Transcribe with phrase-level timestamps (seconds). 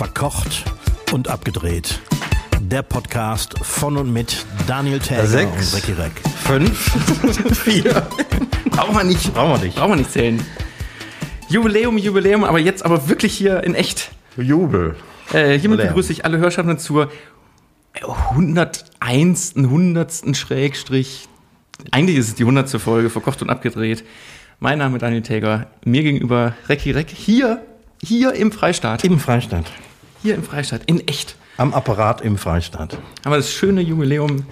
[0.00, 0.64] Verkocht
[1.12, 2.00] und abgedreht.
[2.58, 5.74] Der Podcast von und mit Daniel Täger Sechs.
[5.74, 6.12] und Recki Reck.
[6.46, 8.08] Fünf, vier.
[8.70, 9.34] Brauchen wir nicht.
[9.34, 9.76] Brauchen wir nicht.
[9.76, 10.42] Brauchen wir nicht zählen.
[11.50, 14.10] Jubiläum, Jubiläum, aber jetzt aber wirklich hier in echt.
[14.38, 14.96] Jubel.
[15.34, 15.88] Äh, hiermit Lärm.
[15.88, 17.12] begrüße ich alle Hörschaffenden zur
[18.02, 19.56] 101.
[19.56, 20.34] 100.
[20.34, 21.28] Schrägstrich.
[21.90, 22.70] Eigentlich ist es die 100.
[22.80, 24.02] Folge, verkocht und abgedreht.
[24.60, 25.66] Mein Name ist Daniel Täger.
[25.84, 27.10] Mir gegenüber Recki Reck.
[27.10, 27.62] Hier,
[28.02, 29.04] hier im Freistaat.
[29.04, 29.70] Im Freistaat.
[30.22, 30.82] Hier im Freistaat.
[30.86, 31.36] In echt.
[31.56, 32.98] Am Apparat im Freistaat.
[33.24, 34.44] Aber das schöne Jubiläum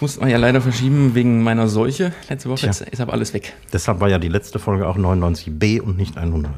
[0.00, 2.12] mussten wir ja leider verschieben wegen meiner Seuche.
[2.28, 2.86] Letzte Woche Tja.
[2.98, 3.54] aber alles weg.
[3.72, 6.50] Deshalb war ja die letzte Folge auch 99b und nicht 100.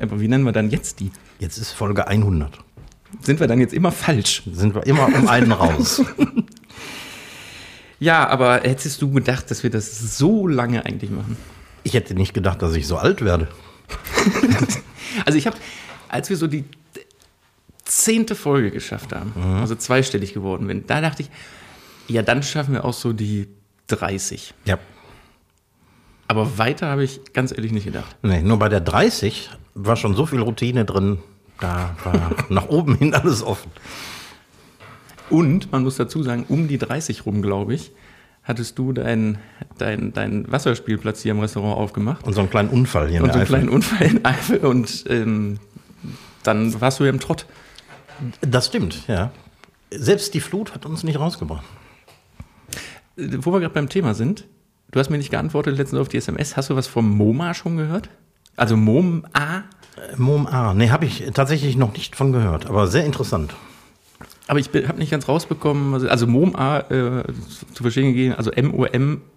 [0.00, 1.10] Aber wie nennen wir dann jetzt die?
[1.40, 2.58] Jetzt ist Folge 100.
[3.22, 4.42] Sind wir dann jetzt immer falsch?
[4.52, 6.02] Sind wir immer um einen raus.
[7.98, 11.36] Ja, aber hättest du gedacht, dass wir das so lange eigentlich machen?
[11.84, 13.48] Ich hätte nicht gedacht, dass ich so alt werde.
[15.24, 15.56] Also ich habe,
[16.08, 16.64] als wir so die
[17.84, 21.30] zehnte Folge geschafft haben, also zweistellig geworden bin, da dachte ich,
[22.08, 23.48] ja, dann schaffen wir auch so die
[23.88, 24.54] 30.
[24.64, 24.78] Ja.
[26.28, 28.16] Aber weiter habe ich ganz ehrlich nicht gedacht.
[28.22, 31.18] Nee, nur bei der 30 war schon so viel Routine drin.
[31.60, 33.70] Da war nach oben hin alles offen.
[35.30, 37.92] Und man muss dazu sagen, um die 30 rum, glaube ich,
[38.42, 39.38] hattest du deinen
[39.78, 42.24] dein, dein Wasserspielplatz hier im Restaurant aufgemacht.
[42.26, 43.56] Und so einen kleinen Unfall hier in Und so einen Eifel.
[43.56, 44.58] kleinen Unfall in Eifel.
[44.58, 45.58] Und ähm,
[46.42, 47.46] dann warst du ja im Trott.
[48.40, 49.30] Das stimmt, ja.
[49.90, 51.64] Selbst die Flut hat uns nicht rausgebracht.
[53.16, 54.46] Wo wir gerade beim Thema sind,
[54.90, 56.56] du hast mir nicht geantwortet letztens auf die SMS.
[56.56, 58.08] Hast du was vom MoMA schon gehört?
[58.56, 59.64] Also MoMA?
[59.96, 60.74] Äh, Mom A.
[60.74, 63.54] Nee, habe ich tatsächlich noch nicht von gehört, aber sehr interessant.
[64.46, 67.22] Aber ich habe nicht ganz rausbekommen, also, also MoMA äh,
[67.72, 69.28] zu verstehen gegeben, also M-O-M-A-H-R.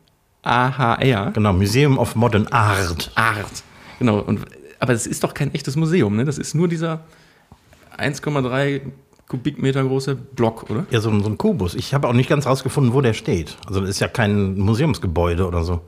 [1.32, 3.12] Genau, Museum of Modern Art.
[3.16, 3.64] Art.
[4.00, 4.20] Genau.
[4.20, 4.42] Und,
[4.80, 6.26] aber das ist doch kein echtes Museum, ne?
[6.26, 7.06] Das ist nur dieser
[7.98, 8.82] 1,3
[9.28, 10.86] Kubikmeter große Block, oder?
[10.90, 11.76] Ja, so, ein- so ein Kubus.
[11.76, 13.58] Ich habe auch nicht ganz rausgefunden, wo der steht.
[13.68, 15.82] Also das ist ja kein Museumsgebäude oder so.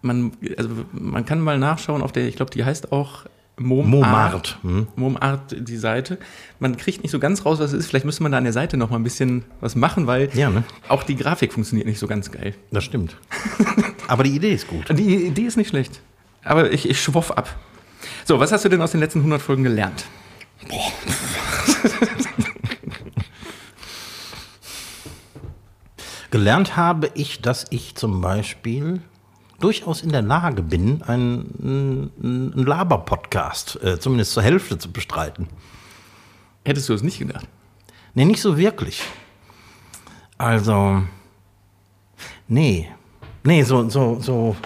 [0.00, 3.24] Man, also man kann mal nachschauen auf der, ich glaube, die heißt auch
[3.56, 3.88] MoMArt.
[3.88, 4.58] Momart.
[4.62, 4.86] Hm?
[4.96, 6.18] MoMArt, die Seite.
[6.58, 7.86] Man kriegt nicht so ganz raus, was es ist.
[7.86, 10.50] Vielleicht müsste man da an der Seite noch mal ein bisschen was machen, weil Ja,
[10.50, 10.64] ne?
[10.88, 12.54] auch die Grafik funktioniert nicht so ganz geil.
[12.72, 13.16] Das stimmt.
[14.08, 14.86] aber die Idee ist gut.
[14.90, 16.00] Die Idee ist nicht schlecht.
[16.42, 17.54] Aber ich, ich schwoff ab.
[18.24, 20.04] So, was hast du denn aus den letzten 100 Folgen gelernt?
[26.30, 29.00] Gelernt habe ich, dass ich zum Beispiel
[29.60, 35.48] durchaus in der Lage bin, einen, einen einen Laber-Podcast äh, zumindest zur Hälfte zu bestreiten.
[36.64, 37.46] Hättest du es nicht gedacht?
[38.14, 39.02] Nee, nicht so wirklich.
[40.38, 41.02] Also,
[42.48, 42.88] nee.
[43.44, 44.56] Nee, so, so, so,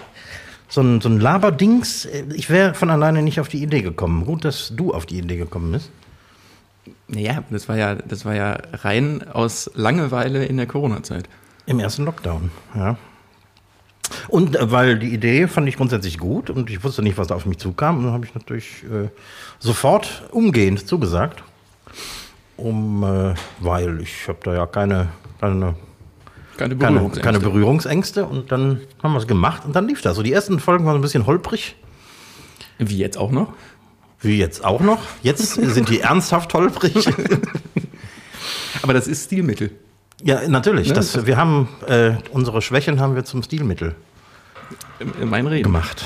[0.69, 4.25] so ein, so ein Laberdings, äh, ich wäre von alleine nicht auf die Idee gekommen.
[4.25, 5.91] Gut, dass du auf die Idee gekommen bist.
[7.07, 11.27] Naja, das war ja, das war ja rein aus Langeweile in der Corona-Zeit.
[11.65, 12.97] Im ersten Lockdown, ja.
[14.27, 17.35] Und äh, weil die Idee fand ich grundsätzlich gut und ich wusste nicht, was da
[17.35, 19.09] auf mich zukam, und dann habe ich natürlich äh,
[19.59, 21.43] sofort umgehend zugesagt.
[22.57, 25.07] Um, äh, weil ich habe da ja keine,
[25.39, 25.75] keine
[26.59, 27.21] Keine keine, Berührungsängste.
[27.21, 30.15] keine Berührungsängste und dann haben wir es gemacht und dann lief das.
[30.17, 31.75] So die ersten Folgen waren ein bisschen holprig,
[32.77, 33.53] Wie jetzt auch noch?
[34.21, 34.99] wie jetzt auch noch.
[35.23, 36.93] Jetzt sind die ernsthaft holprig.
[38.81, 39.71] Aber das ist Stilmittel.
[40.23, 40.89] ja, natürlich.
[40.89, 43.95] Ne, Das, wir haben äh, unsere Schwächen haben wir zum Stilmittel
[45.21, 45.63] in mein Reden.
[45.63, 46.05] gemacht.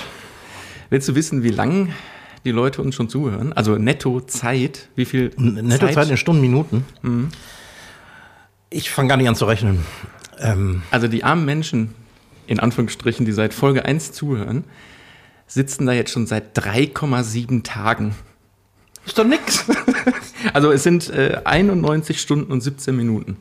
[0.91, 1.91] Willst du wissen, wie lang
[2.45, 3.51] die Leute uns schon zuhören?
[3.53, 6.85] Also netto Zeit, wie viel Netto Zeit in Stunden, Minuten.
[8.69, 9.83] Ich fange gar nicht an zu rechnen.
[10.39, 11.95] Ähm, Also die armen Menschen,
[12.47, 14.63] in Anführungsstrichen, die seit Folge 1 zuhören,
[15.47, 18.15] sitzen da jetzt schon seit 3,7 Tagen.
[19.05, 19.65] ist doch nix.
[20.51, 23.37] Also es sind äh, 91 Stunden und 17 Minuten.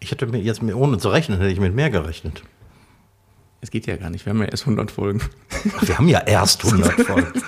[0.00, 2.42] Ich hätte mir jetzt ohne zu rechnen, hätte ich mit mehr gerechnet.
[3.60, 5.20] Es geht ja gar nicht, wir haben ja erst 100 Folgen.
[5.82, 7.42] Wir haben ja erst 100 Folgen.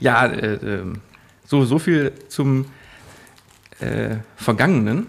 [0.00, 1.00] Ja, äh, ähm,
[1.46, 2.66] so, so viel zum
[3.80, 5.06] äh, Vergangenen.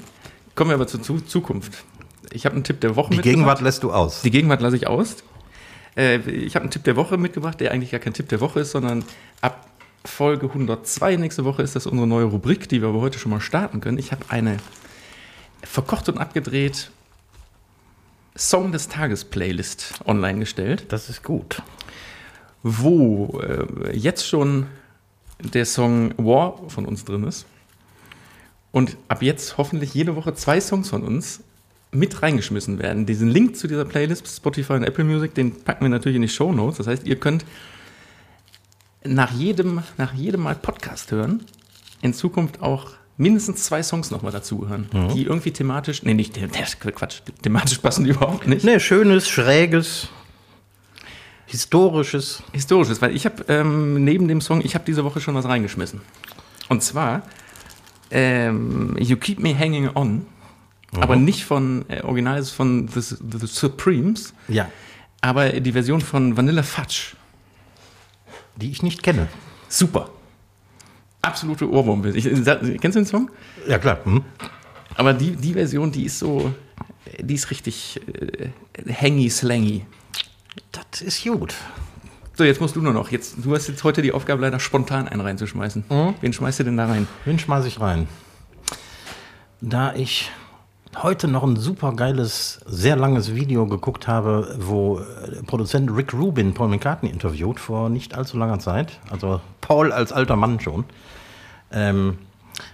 [0.55, 1.83] Kommen wir aber zur Zu Zukunft.
[2.31, 3.21] Ich habe einen Tipp der Woche Die.
[3.21, 4.21] Gegenwart lässt du aus.
[4.21, 5.17] Die Gegenwart lasse ich aus.
[5.95, 8.61] Äh, ich habe einen Tipp der Woche mitgebracht, der eigentlich gar kein Tipp der Woche
[8.61, 9.03] ist, sondern
[9.41, 9.67] ab
[10.05, 13.39] Folge 102 nächste Woche ist das unsere neue Rubrik, die wir aber heute schon mal
[13.41, 13.97] starten können.
[13.97, 14.57] Ich habe eine
[15.63, 16.91] verkocht und abgedreht
[18.35, 21.61] Song des Tages Playlist online gestellt, Das ist gut.
[22.63, 24.65] wo äh, jetzt schon
[25.39, 27.45] der Song War von uns drin ist.
[28.73, 31.41] Und ab jetzt hoffentlich jede Woche zwei Songs von uns
[31.91, 33.05] mit reingeschmissen werden.
[33.05, 36.27] Diesen Link zu dieser Playlist, Spotify und Apple Music, den packen wir natürlich in die
[36.27, 36.77] Show Notes.
[36.77, 37.45] Das heißt, ihr könnt
[39.05, 41.45] nach jedem, nach jedem Mal Podcast hören
[42.01, 46.35] in Zukunft auch mindestens zwei Songs nochmal dazu hören, die irgendwie thematisch, nee, nicht,
[46.79, 48.65] Quatsch, thematisch passen die überhaupt nicht.
[48.65, 50.07] Nee, schönes, schräges,
[51.45, 52.41] historisches.
[52.53, 56.01] Historisches, weil ich habe ähm, neben dem Song, ich habe diese Woche schon was reingeschmissen.
[56.69, 57.21] Und zwar
[58.13, 60.25] ähm, You Keep Me Hanging On,
[60.95, 64.69] aber nicht von, äh, original ist von The, The Supremes, Ja.
[65.21, 67.15] aber die Version von Vanilla Fudge.
[68.56, 69.27] Die ich nicht kenne.
[69.68, 70.10] Super.
[71.24, 72.06] Absolute Ohrwurm.
[72.15, 73.31] Ich, sag- kennst du den Song?
[73.68, 74.00] Ja, klar.
[74.04, 74.24] Hm?
[74.95, 76.54] Aber die, die Version, die ist so,
[77.19, 78.50] die ist richtig äh,
[78.94, 79.86] hangy, slangy.
[80.71, 81.56] Das ist gut.
[82.35, 83.12] So, jetzt musst du nur noch.
[83.12, 85.85] Jetzt, du hast jetzt heute die Aufgabe, leider spontan einen reinzuschmeißen.
[86.19, 87.07] Wen schmeißt du denn da rein?
[87.25, 88.07] Wen schmeiße ich rein?
[89.62, 90.31] Da ich
[91.01, 96.56] heute noch ein super geiles, sehr langes Video geguckt habe, wo äh, Produzent Rick Rubin
[96.56, 99.00] Paul McCartney interviewt vor nicht allzu langer Zeit.
[99.12, 100.86] Also Paul als alter Mann schon.
[101.71, 102.18] Ähm,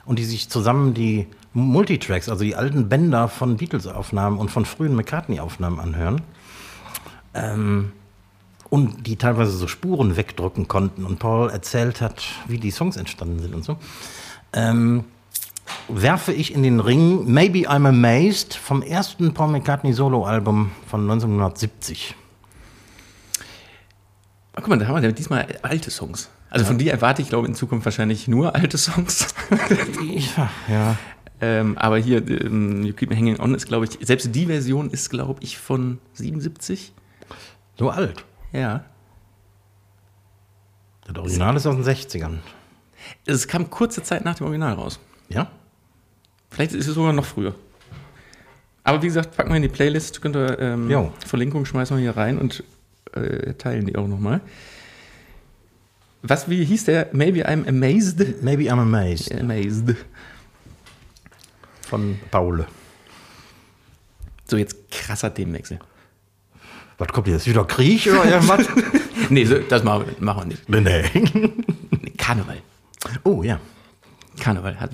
[0.05, 4.95] und die sich zusammen die Multitracks, also die alten Bänder von Beatles-Aufnahmen und von frühen
[4.95, 6.21] McCartney-Aufnahmen anhören.
[7.33, 7.91] Ähm,
[8.69, 13.39] und die teilweise so Spuren wegdrücken konnten und Paul erzählt hat, wie die Songs entstanden
[13.39, 13.77] sind und so,
[14.53, 15.05] ähm,
[15.87, 22.15] werfe ich in den Ring Maybe I'm Amazed vom ersten Paul McCartney Solo-Album von 1970.
[24.53, 26.29] Ah, guck mal, da haben wir ja diesmal alte Songs.
[26.49, 29.27] Also von dir erwarte ich, glaube in Zukunft wahrscheinlich nur alte Songs.
[30.35, 30.97] Ja, ja.
[31.41, 34.89] ähm, aber hier, ähm, You Keep Me Hanging On ist, glaube ich, selbst die Version
[34.89, 36.91] ist, glaube ich, von 77.
[37.77, 38.25] So alt.
[38.51, 38.85] Ja.
[41.05, 42.37] Das Original ist aus den 60ern.
[43.25, 44.99] Es kam kurze Zeit nach dem Original raus.
[45.29, 45.51] Ja?
[46.51, 47.55] Vielleicht ist es sogar noch früher.
[48.83, 51.11] Aber wie gesagt, packen wir in die Playlist, könnt ihr ähm.
[51.25, 52.63] Verlinkung schmeißen wir hier rein und
[53.13, 54.41] äh, teilen die auch nochmal.
[56.21, 57.09] Was, wie hieß der?
[57.13, 58.41] Maybe I'm amazed.
[58.41, 59.95] Maybe I'm Amazed Amazed.
[61.81, 62.67] von Paul.
[64.45, 65.79] So, jetzt krasser Themenwechsel.
[66.99, 67.47] Was kommt jetzt?
[67.47, 68.67] Wieder Krieg oder irgendwas?
[69.31, 70.67] Nee, so, das machen wir, machen wir nicht.
[70.69, 71.03] nee.
[72.01, 72.57] Nee, Karneval.
[73.23, 73.59] Oh ja.
[74.39, 74.79] Karneval.
[74.79, 74.89] Hat,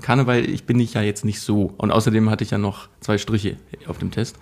[0.00, 1.74] Karneval, ich bin ich ja jetzt nicht so.
[1.76, 3.56] Und außerdem hatte ich ja noch zwei Striche
[3.88, 4.36] auf dem Test.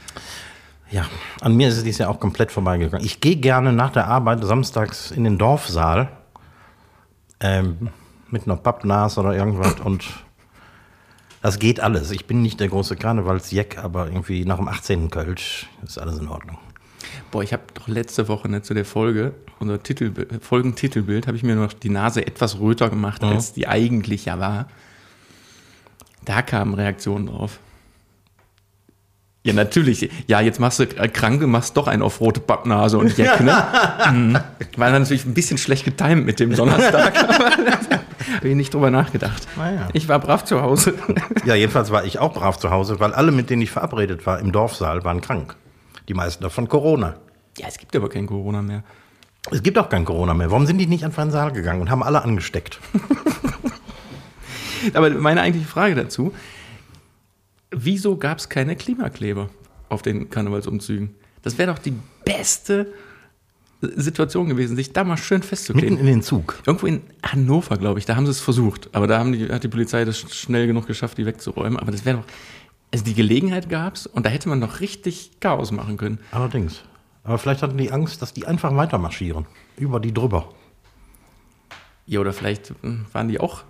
[0.91, 1.07] Ja,
[1.41, 3.07] an mir ist es dieses Jahr auch komplett vorbeigegangen.
[3.07, 6.09] Ich gehe gerne nach der Arbeit samstags in den Dorfsaal
[7.41, 7.89] ähm,
[8.31, 10.05] mit einer Pappnas oder irgendwas und
[11.41, 12.11] das geht alles.
[12.11, 15.09] Ich bin nicht der große Karnevalsjack, aber irgendwie nach dem 18.
[15.11, 16.59] Kölsch ist alles in Ordnung.
[17.31, 21.43] Boah, ich habe doch letzte Woche ne, zu der Folge, unser Titel, Folgentitelbild, habe ich
[21.43, 24.69] mir noch die Nase etwas röter gemacht, als die eigentlich ja war.
[26.25, 27.61] Da kamen Reaktionen drauf.
[29.45, 30.11] Ja, natürlich.
[30.27, 33.57] Ja, jetzt machst du äh, Kranke, machst doch einen auf rote Pappnase und Jack, ne?
[34.13, 34.39] Mhm.
[34.77, 37.17] War natürlich ein bisschen schlecht getimt mit dem Donnerstag.
[38.37, 39.47] Habe ich nicht drüber nachgedacht.
[39.57, 39.89] Naja.
[39.93, 40.95] Ich war brav zu Hause.
[41.45, 44.39] Ja, jedenfalls war ich auch brav zu Hause, weil alle, mit denen ich verabredet war
[44.39, 45.57] im Dorfsaal, waren krank.
[46.09, 47.17] Die meisten davon Corona.
[47.59, 48.83] Ja, es gibt aber kein Corona mehr.
[49.51, 50.51] Es gibt auch kein Corona mehr.
[50.51, 52.81] Warum sind die nicht einfach in den Saal gegangen und haben alle angesteckt?
[54.95, 56.33] Aber meine eigentliche Frage dazu:
[57.71, 59.51] Wieso gab es keine Klimakleber
[59.89, 61.15] auf den Karnevalsumzügen?
[61.43, 61.95] Das wäre doch die
[62.25, 62.93] beste
[63.81, 65.99] Situation gewesen, sich da mal schön Mitten festzukleben.
[65.99, 66.61] in den Zug.
[66.67, 68.89] Irgendwo in Hannover, glaube ich, da haben sie es versucht.
[68.93, 71.79] Aber da haben die, hat die Polizei das schnell genug geschafft, die wegzuräumen.
[71.79, 72.25] Aber das wäre doch.
[72.93, 76.19] Also die Gelegenheit gab es und da hätte man noch richtig Chaos machen können.
[76.31, 76.83] Allerdings.
[77.25, 79.47] Aber vielleicht hatten die Angst, dass die einfach weitermarschieren.
[79.77, 80.49] Über die drüber.
[82.07, 83.65] Ja, oder vielleicht hm, waren die auch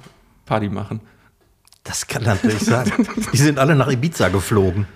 [0.47, 1.01] Party machen.
[1.83, 2.91] Das kann natürlich sein.
[3.33, 4.87] Die sind alle nach Ibiza geflogen.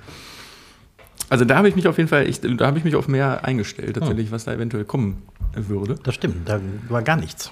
[1.31, 3.45] Also da habe ich mich auf jeden Fall, ich, da habe ich mich auf mehr
[3.45, 5.23] eingestellt, tatsächlich, was da eventuell kommen
[5.55, 5.95] würde.
[6.03, 7.51] Das stimmt, da war gar nichts.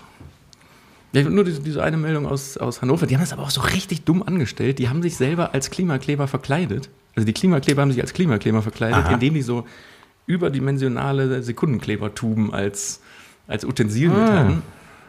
[1.12, 3.62] Ja, nur diese, diese eine Meldung aus, aus Hannover, die haben das aber auch so
[3.62, 4.78] richtig dumm angestellt.
[4.78, 6.88] Die haben sich selber als Klimakleber verkleidet.
[7.16, 9.14] Also die Klimakleber haben sich als Klimakleber verkleidet, Aha.
[9.14, 9.66] indem die so
[10.26, 13.00] überdimensionale Sekundenklebertuben als,
[13.48, 14.62] als Utensil mit hatten.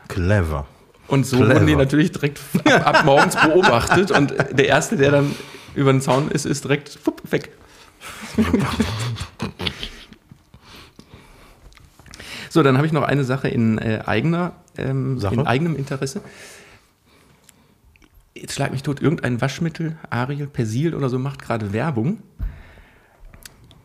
[0.08, 0.66] Clever.
[1.08, 1.54] Und so Clever.
[1.54, 4.10] wurden die natürlich direkt ab, ab morgens beobachtet.
[4.12, 5.36] Und der Erste, der dann
[5.76, 7.52] über den Zaun ist, ist direkt fupp, weg.
[12.52, 15.36] So, dann habe ich noch eine Sache in, äh, eigener, ähm, Sache?
[15.36, 16.20] in eigenem Interesse.
[18.36, 22.18] Jetzt schlag mich tot, irgendein Waschmittel, Ariel, Persil oder so, macht gerade Werbung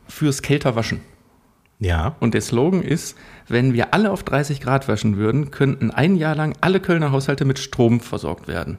[0.09, 1.01] fürs Kälterwaschen.
[1.79, 2.17] Ja.
[2.19, 6.35] Und der Slogan ist, wenn wir alle auf 30 Grad waschen würden, könnten ein Jahr
[6.35, 8.79] lang alle Kölner Haushalte mit Strom versorgt werden.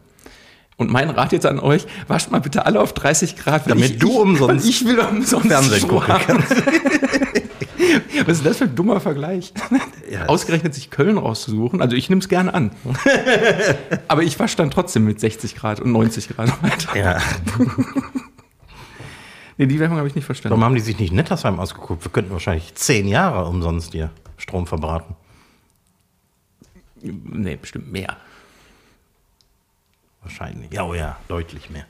[0.75, 3.69] Und mein Rat jetzt an euch, wascht mal bitte alle auf 30 Grad.
[3.69, 6.43] Damit du umsonst ich will umsonst Fernsehen gucken haben.
[8.25, 9.53] Was ist das für ein dummer Vergleich?
[10.09, 11.81] Ja, Ausgerechnet sich Köln rauszusuchen.
[11.81, 12.71] Also ich nehme es gerne an.
[14.07, 16.97] Aber ich wasche dann trotzdem mit 60 Grad und 90 Grad weiter.
[16.97, 17.21] Ja.
[19.59, 20.51] Nee, die Werbung habe ich nicht verstanden.
[20.51, 22.05] Warum haben die sich nicht Nettersheim ausgeguckt?
[22.05, 25.15] Wir könnten wahrscheinlich zehn Jahre umsonst hier Strom verbraten.
[27.01, 28.17] Nee, bestimmt mehr.
[30.21, 30.71] Wahrscheinlich.
[30.71, 31.85] Ja, oh ja, deutlich mehr.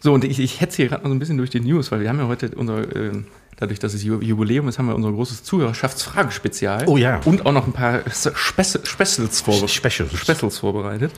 [0.00, 2.00] So, und ich, ich hetze hier gerade noch so ein bisschen durch die News, weil
[2.00, 3.24] wir haben ja heute unser, äh,
[3.56, 6.84] dadurch, dass es Ju- Jubiläum ist, haben wir unser großes Zuhörerschaftsfragenspezial.
[6.86, 7.20] Oh ja.
[7.24, 10.12] Und auch noch ein paar Spec Specials, vorbe Specials.
[10.18, 11.12] Specials vorbereitet.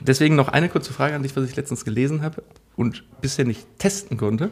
[0.00, 2.42] Deswegen noch eine kurze Frage an dich, was ich letztens gelesen habe
[2.76, 4.50] und bisher nicht testen konnte.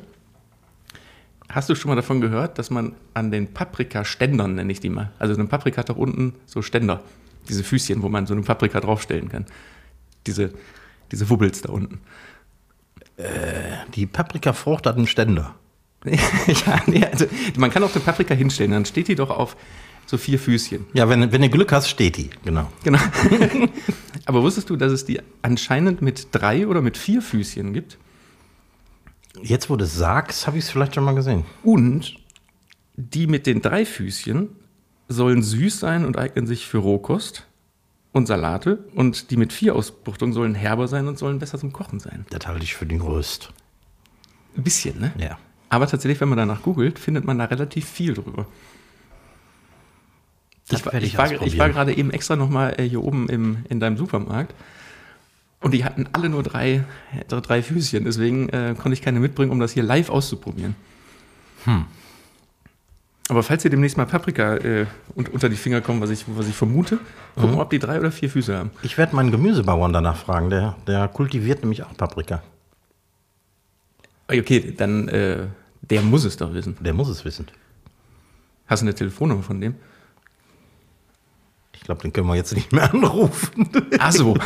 [1.48, 5.12] Hast du schon mal davon gehört, dass man an den Paprika-Ständern, nenne ich die mal,
[5.18, 7.02] also eine Paprika hat doch unten so Ständer,
[7.48, 9.44] diese Füßchen, wo man so eine Paprika draufstellen kann.
[10.26, 10.52] Diese,
[11.10, 12.00] diese Wubbels da unten.
[13.94, 15.54] Die Paprikafrucht hat einen Ständer.
[16.66, 19.56] ja, nee, also man kann auch eine Paprika hinstellen, dann steht die doch auf
[20.06, 20.86] so vier Füßchen.
[20.92, 22.30] Ja, wenn, wenn du Glück hast, steht die.
[22.44, 22.68] Genau.
[22.82, 22.98] Genau.
[24.26, 27.98] Aber wusstest du, dass es die anscheinend mit drei oder mit vier Füßchen gibt?
[29.42, 31.44] Jetzt, wo du es sagst, habe ich es vielleicht schon mal gesehen.
[31.62, 32.16] Und
[32.96, 34.50] die mit den drei Füßchen
[35.08, 37.46] sollen süß sein und eignen sich für Rohkost
[38.12, 38.84] und Salate.
[38.94, 42.26] Und die mit vier Ausbuchtungen sollen herber sein und sollen besser zum Kochen sein.
[42.30, 43.52] Das halte ich für den größt.
[44.56, 45.12] Ein bisschen, ne?
[45.16, 45.38] Ja.
[45.72, 48.44] Aber tatsächlich, wenn man danach googelt, findet man da relativ viel drüber.
[50.70, 53.80] Ich, war- ich, war, ich war gerade eben extra nochmal äh, hier oben im, in
[53.80, 54.54] deinem Supermarkt.
[55.60, 56.84] Und die hatten alle nur drei,
[57.18, 58.04] äh, drei Füßchen.
[58.04, 60.74] Deswegen äh, konnte ich keine mitbringen, um das hier live auszuprobieren.
[61.64, 61.86] Hm.
[63.30, 64.84] Aber falls ihr demnächst mal Paprika äh,
[65.16, 66.98] un- unter die Finger kommen, was ich, was ich vermute,
[67.34, 67.60] gucken, Mhm.
[67.60, 68.70] ob die drei oder vier Füße haben.
[68.82, 70.50] Ich werde meinen Gemüsebauern danach fragen.
[70.50, 72.42] Der, der kultiviert nämlich auch Paprika.
[74.28, 75.46] Okay, dann äh,
[75.82, 76.76] der muss es doch wissen.
[76.80, 77.46] Der muss es wissen.
[78.66, 79.74] Hast du eine Telefonnummer von dem?
[81.74, 83.68] Ich glaube, den können wir jetzt nicht mehr anrufen.
[83.98, 84.36] Ach so.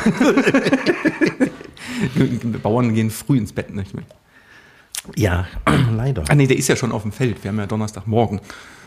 [2.62, 4.04] Bauern gehen früh ins Bett, nicht mehr.
[5.16, 5.46] ja,
[5.96, 6.24] leider.
[6.28, 7.42] Ah nee, der ist ja schon auf dem Feld.
[7.44, 8.40] Wir haben ja Donnerstagmorgen.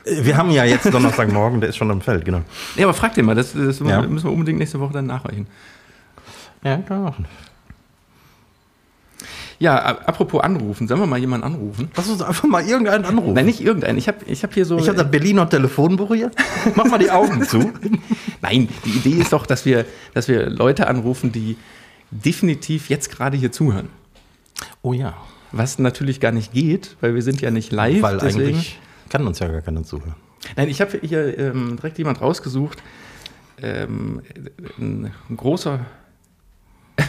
[0.06, 2.42] Wir haben ja jetzt Donnerstagmorgen, der ist schon am Feld, genau.
[2.76, 4.02] Ja, aber frag den mal, das, das Ja.
[4.02, 5.48] müssen wir unbedingt nächste Woche dann nachreichen.
[6.64, 7.26] Ja, kann man machen.
[9.60, 11.92] Ja, apropos anrufen, sollen wir mal jemanden anrufen?
[11.96, 13.34] Lass uns einfach mal irgendeinen anrufen.
[13.34, 13.98] Nein, nicht irgendeinen.
[13.98, 14.78] Ich habe ich hab hier so.
[14.78, 16.32] ich habe das Berliner Telefonbuch hier.
[16.76, 17.60] Mach mal die Augen zu.
[18.42, 21.58] Nein, die Idee ist doch, dass wir, dass wir Leute anrufen, die
[22.10, 23.90] definitiv jetzt gerade hier zuhören.
[24.82, 25.14] Oh ja.
[25.52, 28.02] Was natürlich gar nicht geht, weil wir sind ja nicht live.
[28.02, 30.16] Weil deswegen, eigentlich kann uns ja gar keiner zuhören.
[30.56, 32.82] Nein, ich habe hier ähm, direkt jemand rausgesucht.
[33.62, 34.22] Ähm,
[34.78, 35.86] ein großer,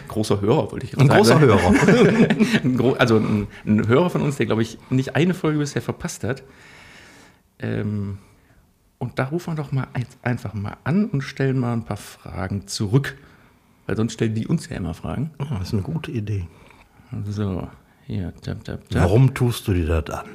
[0.08, 1.40] großer Hörer, wollte ich gerade Ein sagen.
[1.46, 2.94] großer Hörer.
[2.94, 6.24] ein also ein, ein Hörer von uns, der, glaube ich, nicht eine Folge bisher verpasst
[6.24, 6.42] hat.
[7.58, 8.18] Ähm,
[8.98, 11.96] und da rufen wir doch mal ein, einfach mal an und stellen mal ein paar
[11.96, 13.16] Fragen zurück.
[13.86, 15.30] Weil sonst stellen die uns ja immer Fragen.
[15.40, 16.46] Ja, das ist eine gute Idee.
[17.26, 17.66] So,
[18.06, 19.02] hier, tap, tap, tap.
[19.02, 20.26] Warum tust du dir das an?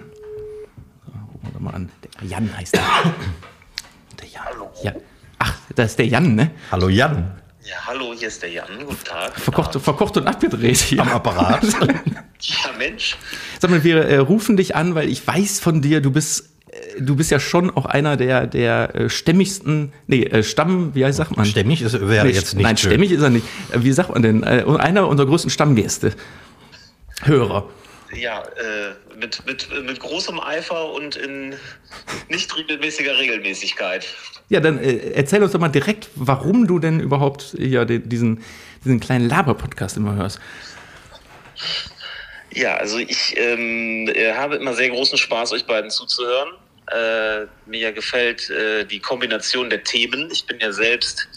[1.33, 1.89] Rufen wir doch mal an.
[2.03, 2.81] Der Jan heißt der.
[4.19, 4.43] Der Jan.
[4.83, 4.93] Ja.
[5.39, 6.51] Ach, das ist der Jan, ne?
[6.71, 7.31] Hallo Jan.
[7.67, 8.67] Ja, hallo, hier ist der Jan.
[8.85, 9.39] Guten Tag.
[9.39, 11.01] Verkocht, verkocht und abgedreht hier.
[11.01, 11.63] Am Apparat.
[12.41, 13.15] Ja, Mensch.
[13.59, 17.01] Sag mal, wir äh, rufen dich an, weil ich weiß von dir, du bist, äh,
[17.01, 21.17] du bist ja schon auch einer der, der äh, stämmigsten, nee, äh, Stamm, wie heißt,
[21.17, 21.45] sagt man?
[21.45, 22.91] Stämmig ist, wäre Nee, jetzt nicht Nein, schön.
[22.91, 23.45] stämmig ist er nicht.
[23.73, 24.43] Wie sagt man denn?
[24.43, 26.11] Einer unserer größten Stammgäste.
[27.23, 27.67] Hörer.
[28.13, 31.55] Ja, äh, mit, mit, mit großem Eifer und in
[32.29, 34.05] nicht regelmäßiger Regelmäßigkeit.
[34.49, 38.43] Ja, dann äh, erzähl uns doch mal direkt, warum du denn überhaupt ja, den, diesen,
[38.83, 40.39] diesen kleinen Laber-Podcast immer hörst.
[42.51, 46.49] Ja, also ich ähm, äh, habe immer sehr großen Spaß, euch beiden zuzuhören.
[46.87, 50.29] Äh, mir gefällt äh, die Kombination der Themen.
[50.31, 51.27] Ich bin ja selbst,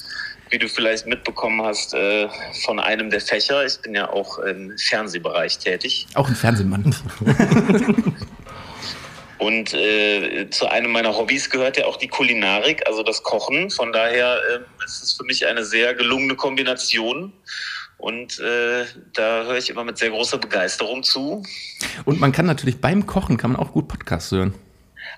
[0.50, 2.28] wie du vielleicht mitbekommen hast, äh,
[2.64, 3.64] von einem der Fächer.
[3.64, 6.06] Ich bin ja auch im Fernsehbereich tätig.
[6.14, 6.94] Auch ein Fernsehmann.
[9.38, 13.70] Und äh, zu einem meiner Hobbys gehört ja auch die Kulinarik, also das Kochen.
[13.70, 17.32] Von daher äh, ist es für mich eine sehr gelungene Kombination.
[17.98, 21.44] Und äh, da höre ich immer mit sehr großer Begeisterung zu.
[22.04, 24.54] Und man kann natürlich beim Kochen kann man auch gut Podcasts hören.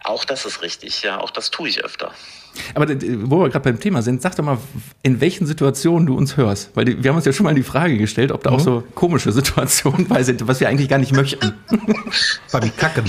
[0.04, 2.12] Auch das ist richtig, ja, auch das tue ich öfter.
[2.74, 4.58] Aber äh, wo wir gerade beim Thema sind, sag doch mal,
[5.02, 6.70] in welchen Situationen du uns hörst.
[6.74, 8.84] Weil die, wir haben uns ja schon mal die Frage gestellt, ob da auch so
[8.94, 11.54] komische Situationen bei sind, was wir eigentlich gar nicht möchten.
[12.52, 13.04] Beim Kacken.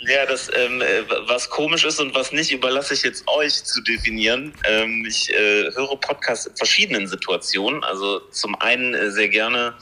[0.00, 3.80] Ja, das, ähm, äh, was komisch ist und was nicht, überlasse ich jetzt euch zu
[3.82, 4.52] definieren.
[4.64, 7.84] Ähm, ich äh, höre Podcasts in verschiedenen Situationen.
[7.84, 9.74] Also zum einen äh, sehr gerne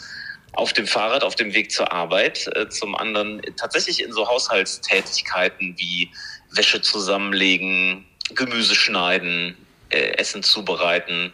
[0.53, 5.77] auf dem Fahrrad auf dem Weg zur Arbeit, äh, zum anderen tatsächlich in so Haushaltstätigkeiten
[5.79, 6.11] wie
[6.51, 8.05] Wäsche zusammenlegen,
[8.35, 9.57] Gemüse schneiden,
[9.91, 11.33] äh, Essen zubereiten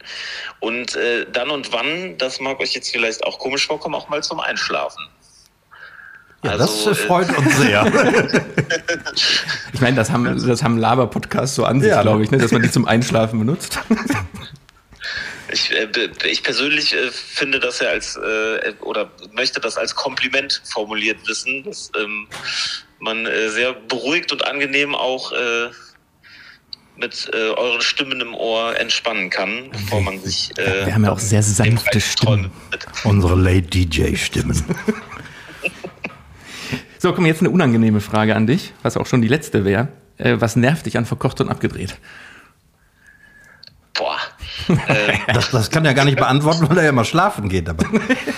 [0.60, 4.22] und äh, dann und wann, das mag euch jetzt vielleicht auch komisch vorkommen, auch mal
[4.22, 5.08] zum Einschlafen.
[6.44, 7.84] Ja, Also, das äh, freut uns sehr.
[9.72, 12.02] Ich meine, das haben, das haben Laber-Podcasts so an sich, Ja.
[12.02, 13.78] glaube ich, ne, dass man die zum Einschlafen benutzt.
[15.52, 15.86] Ich, äh,
[16.24, 21.62] ich persönlich äh, finde das ja als äh, oder möchte das als Kompliment formuliert wissen,
[21.62, 22.26] dass ähm,
[22.98, 25.68] man äh, sehr beruhigt und angenehm auch äh,
[26.96, 30.50] mit äh, euren Stimmen im Ohr entspannen kann, bevor man sich.
[30.58, 32.50] Äh, Wir haben ja auch sehr sanfte Stimmen.
[33.04, 34.64] Unsere Late DJ-Stimmen.
[36.98, 39.88] So, komm, jetzt eine unangenehme Frage an dich, was auch schon die letzte wäre.
[40.16, 41.98] Äh, was nervt dich an verkocht und abgedreht?
[43.92, 44.16] Boah.
[44.70, 47.68] ähm, Das, das kann er gar nicht beantworten, weil er ja mal schlafen geht.
[47.68, 47.84] Aber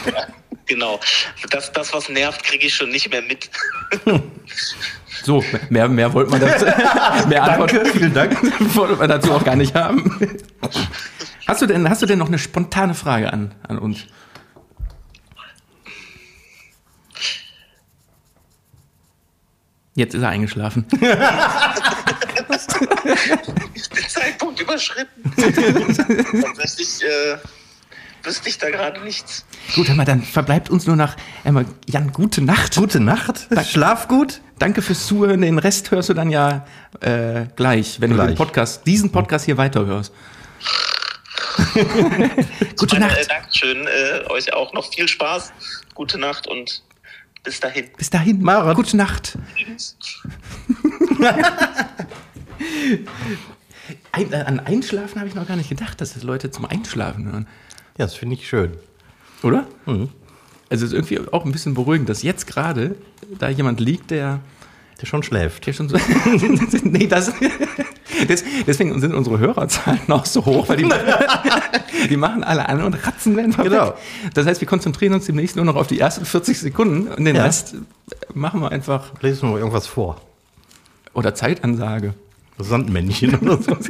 [0.66, 0.98] genau.
[1.50, 3.48] Das, das, was nervt, kriege ich schon nicht mehr mit.
[5.22, 6.64] So, mehr, mehr wollte man dazu,
[7.28, 8.36] mehr Antwort vielen Dank.
[8.74, 10.18] wollte man dazu auch gar nicht haben.
[11.46, 14.06] Hast du denn, hast du denn noch eine spontane Frage an, an uns?
[19.94, 20.86] Jetzt ist er eingeschlafen.
[23.96, 25.32] Den Zeitpunkt überschritten.
[25.36, 27.38] Tatsächlich äh,
[28.26, 29.46] wüsste ich da gerade nichts.
[29.74, 31.14] Gut, mal, dann verbleibt uns nur noch
[31.44, 32.74] einmal, Jan, gute Nacht.
[32.76, 33.48] Gute Nacht.
[33.66, 34.40] Schlaf gut.
[34.58, 35.40] Danke fürs Zuhören.
[35.42, 36.66] Den Rest hörst du dann ja
[37.00, 38.28] äh, gleich, wenn du Gleich.
[38.28, 40.12] den Podcast, diesen Podcast hier weiterhörst.
[42.76, 43.18] Gute Meine, Nacht.
[43.18, 43.86] Äh, Dankeschön.
[43.86, 45.52] Äh, euch auch noch viel Spaß.
[45.94, 46.82] Gute Nacht und
[47.44, 47.88] bis dahin.
[47.96, 48.42] Bis dahin.
[48.42, 48.72] Mara.
[48.72, 49.38] Gute Nacht.
[49.54, 49.96] Tschüss.
[54.12, 57.30] Ein, äh, an Einschlafen habe ich noch gar nicht gedacht, dass das Leute zum Einschlafen
[57.30, 57.46] hören.
[57.98, 58.72] Ja, das finde ich schön.
[59.42, 59.66] Oder?
[59.86, 60.06] Also
[60.70, 62.96] es ist irgendwie auch ein bisschen beruhigend, dass jetzt gerade
[63.38, 64.40] da jemand liegt, der,
[65.00, 65.66] Der schon schläft.
[65.66, 65.96] der schon so.
[66.84, 67.32] nee, das.
[68.28, 70.88] Des, deswegen sind unsere Hörerzahlen auch so hoch, weil die,
[72.10, 73.88] die machen alle an und ratzen einfach Genau.
[73.88, 73.94] weg.
[74.34, 77.36] Das heißt, wir konzentrieren uns demnächst nur noch auf die ersten 40 Sekunden und den
[77.36, 77.44] Ja.
[77.44, 77.74] Rest
[78.34, 79.12] machen wir einfach.
[79.22, 80.20] Lesen wir mal irgendwas vor.
[81.12, 82.14] Oder Zeitansage.
[82.58, 83.76] Sandmännchen oder so.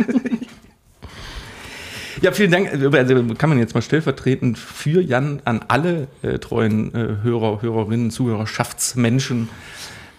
[2.23, 2.71] Ja, vielen Dank.
[2.73, 8.11] Also kann man jetzt mal stellvertretend für Jan an alle äh, treuen äh, Hörer, Hörerinnen,
[8.11, 9.49] Zuhörerschaftsmenschen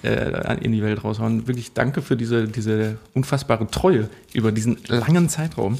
[0.04, 1.48] äh, in die Welt raushauen.
[1.48, 5.80] Wirklich danke für diese, diese unfassbare Treue über diesen langen Zeitraum.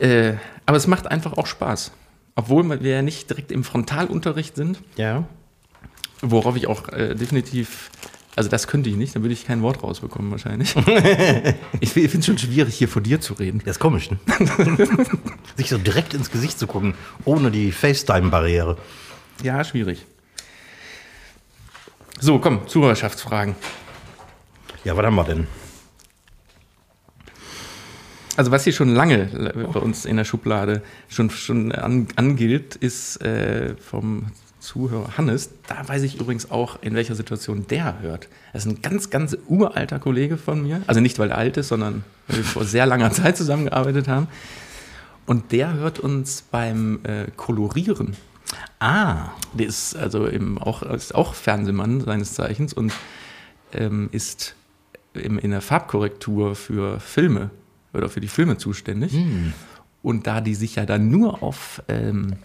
[0.00, 0.34] Äh,
[0.66, 1.92] aber es macht einfach auch Spaß.
[2.34, 5.24] Obwohl wir ja nicht direkt im Frontalunterricht sind, Ja.
[6.20, 7.90] worauf ich auch äh, definitiv,
[8.38, 10.76] also das könnte ich nicht, dann würde ich kein Wort rausbekommen wahrscheinlich.
[11.80, 13.60] ich finde es schon schwierig, hier vor dir zu reden.
[13.64, 14.18] Das ist komisch, ne?
[15.56, 18.78] Sich so direkt ins Gesicht zu gucken, ohne die FaceTime-Barriere.
[19.42, 20.06] Ja, schwierig.
[22.20, 23.56] So, komm, Zuhörerschaftsfragen.
[24.84, 25.48] Ja, was haben wir denn?
[28.36, 33.20] Also was hier schon lange bei uns in der Schublade schon, schon an, angilt, ist
[33.20, 34.26] äh, vom
[34.60, 35.50] Zuhörer Hannes.
[35.66, 38.28] Da weiß ich übrigens auch, in welcher Situation der hört.
[38.52, 40.82] Das ist ein ganz, ganz uralter Kollege von mir.
[40.86, 44.28] Also nicht, weil er alt ist, sondern weil wir vor sehr langer Zeit zusammengearbeitet haben.
[45.26, 48.16] Und der hört uns beim äh, Kolorieren.
[48.78, 52.92] Ah, Der ist also eben auch, ist auch Fernsehmann seines Zeichens und
[53.72, 54.54] ähm, ist
[55.12, 57.50] im, in der Farbkorrektur für Filme
[57.92, 59.14] oder für die Filme zuständig.
[60.02, 62.36] Und da die sich ja dann nur auf ähm, äh,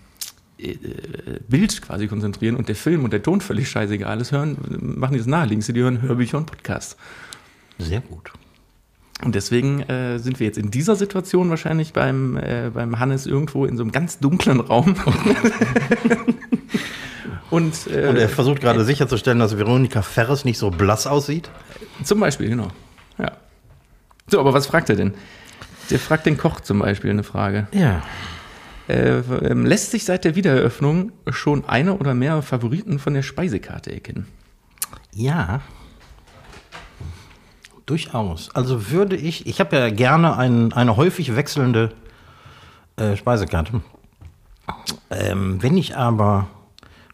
[1.47, 5.19] Bild quasi konzentrieren und der Film und der Ton völlig scheißegal ist, hören, machen die
[5.19, 5.67] das naheliegend.
[5.67, 6.97] Die hören Hörbücher und Podcasts.
[7.77, 8.31] sehr gut.
[9.23, 13.65] Und deswegen äh, sind wir jetzt in dieser Situation wahrscheinlich beim, äh, beim Hannes irgendwo
[13.65, 14.95] in so einem ganz dunklen Raum.
[17.49, 21.49] und, äh, Und er versucht gerade sicherzustellen, dass Veronika Ferres nicht so blass aussieht.
[22.03, 22.67] Zum Beispiel, genau.
[23.17, 23.31] Ja.
[24.27, 25.13] So, aber was fragt er denn?
[25.89, 27.67] Der fragt den Koch zum Beispiel eine Frage.
[27.71, 28.03] Ja.
[28.87, 33.93] Äh, ähm, lässt sich seit der Wiedereröffnung schon eine oder mehr Favoriten von der Speisekarte
[33.93, 34.27] erkennen?
[35.13, 35.61] Ja.
[37.85, 38.53] Durchaus.
[38.55, 41.93] Also würde ich, ich habe ja gerne ein, eine häufig wechselnde
[42.97, 43.81] äh, Speisekarte.
[45.09, 46.47] Ähm, wenn ich aber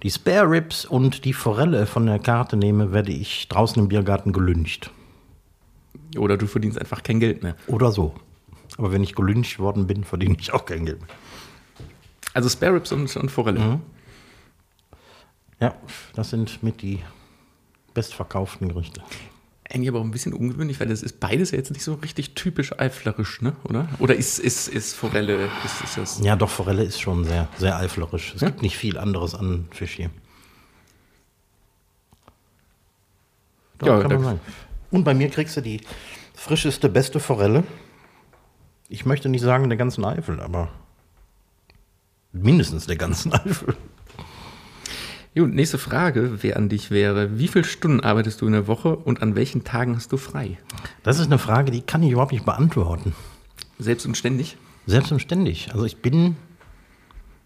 [0.03, 4.32] die Spare Ribs und die Forelle von der Karte nehme, werde ich draußen im Biergarten
[4.32, 4.91] gelüncht.
[6.17, 7.55] Oder du verdienst einfach kein Geld mehr.
[7.67, 8.13] Oder so.
[8.77, 11.10] Aber wenn ich gelüncht worden bin, verdiene ich auch kein Geld mehr.
[12.34, 13.80] Also Spare Ribs und, und Forelle.
[15.60, 15.76] Ja,
[16.15, 17.00] das sind mit die
[17.94, 19.02] bestverkauften Gerichte.
[19.72, 22.72] Eigentlich aber auch ein bisschen ungewöhnlich, weil das ist beides jetzt nicht so richtig typisch
[22.80, 23.56] eiflerisch, ne?
[23.65, 23.88] Oder?
[24.00, 26.20] Oder ist, ist, ist Forelle, ist, ist das.
[26.24, 28.34] Ja, doch, Forelle ist schon sehr, sehr eiflerisch.
[28.36, 28.48] Es Ja?
[28.50, 30.10] gibt nicht viel anderes an Fisch hier.
[33.80, 34.39] Doch, Ja, kann man sagen.
[34.92, 35.82] Und bei mir kriegst du die
[36.34, 37.63] frischeste, beste Forelle.
[38.88, 40.70] Ich möchte nicht sagen der ganzen Eifel, aber
[42.32, 43.76] mindestens der ganzen Eifel.
[45.36, 48.96] Jo, nächste Frage wäre an dich wäre, wie viele Stunden arbeitest du in der Woche
[48.96, 50.58] und an welchen Tagen hast du frei?
[51.04, 53.13] Das ist eine Frage, die kann ich überhaupt nicht beantworten.
[53.78, 54.58] Selbst und ständig?
[54.88, 55.72] Selbst und ständig.
[55.72, 56.36] Also ich bin,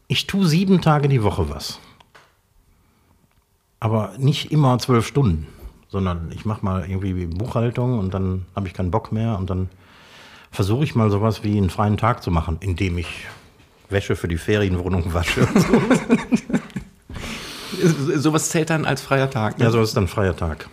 [0.08, 1.80] ich tue sieben Tage die Woche was.
[3.82, 5.46] Aber nicht immer zwölf Stunden,
[5.90, 9.70] sondern ich mache mal irgendwie Buchhaltung und dann habe ich keinen Bock mehr und dann
[10.52, 13.28] versuche ich mal sowas wie einen freien Tag zu machen, indem ich
[13.94, 15.48] Wäsche für die Ferienwohnung wasche.
[18.16, 19.58] Sowas zählt dann als freier Tag.
[19.58, 19.66] ne?
[19.66, 20.70] ja, so ist dann freier Tag.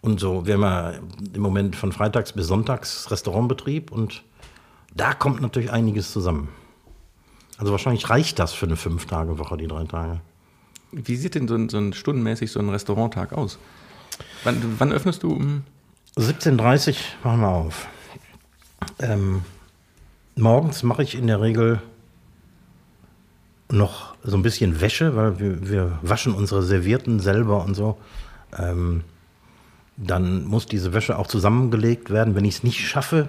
[0.00, 0.92] Und so, wir haben ja
[1.34, 4.22] im Moment von Freitags bis Sonntags Restaurantbetrieb und
[4.94, 6.48] da kommt natürlich einiges zusammen.
[7.58, 10.20] Also wahrscheinlich reicht das für eine Fünf-Tage-Woche, die drei Tage.
[10.92, 13.58] Wie sieht denn so ein, so ein stundenmäßig so ein Restauranttag aus?
[14.44, 15.64] Wann, wann öffnest du um
[16.16, 17.86] 17.30 Uhr machen wir auf.
[18.98, 19.42] Ähm,
[20.36, 21.80] morgens mache ich in der Regel
[23.70, 27.98] noch so ein bisschen Wäsche, weil wir, wir waschen unsere Servierten selber und so.
[28.58, 29.02] Ähm,
[29.96, 32.34] dann muss diese Wäsche auch zusammengelegt werden.
[32.34, 33.28] Wenn ich es nicht schaffe,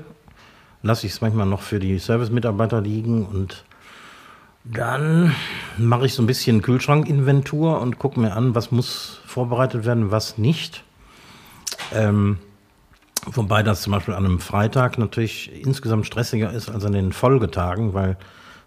[0.83, 3.65] lasse ich es manchmal noch für die Service-Mitarbeiter liegen und
[4.63, 5.33] dann
[5.77, 10.37] mache ich so ein bisschen Kühlschrankinventur und gucke mir an, was muss vorbereitet werden, was
[10.37, 10.83] nicht.
[11.93, 12.37] Ähm,
[13.25, 17.93] wobei das zum Beispiel an einem Freitag natürlich insgesamt stressiger ist als an den Folgetagen,
[17.93, 18.17] weil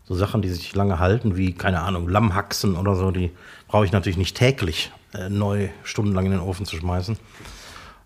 [0.05, 3.31] so Sachen, die sich lange halten, wie, keine Ahnung, Lammhaxen oder so, die
[3.69, 7.17] brauche ich natürlich nicht täglich äh, neu stundenlang in den Ofen zu schmeißen.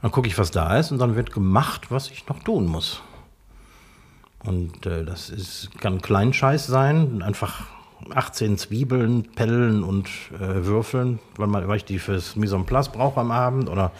[0.02, 3.00] Dann gucke ich, was da ist und dann wird gemacht, was ich noch tun muss.
[4.44, 7.64] Und äh, das ist, kann Kleinscheiß sein, einfach
[8.14, 12.90] 18 Zwiebeln pellen und äh, würfeln, weil, man, weil ich die fürs Mise en place
[12.90, 13.92] brauche am Abend oder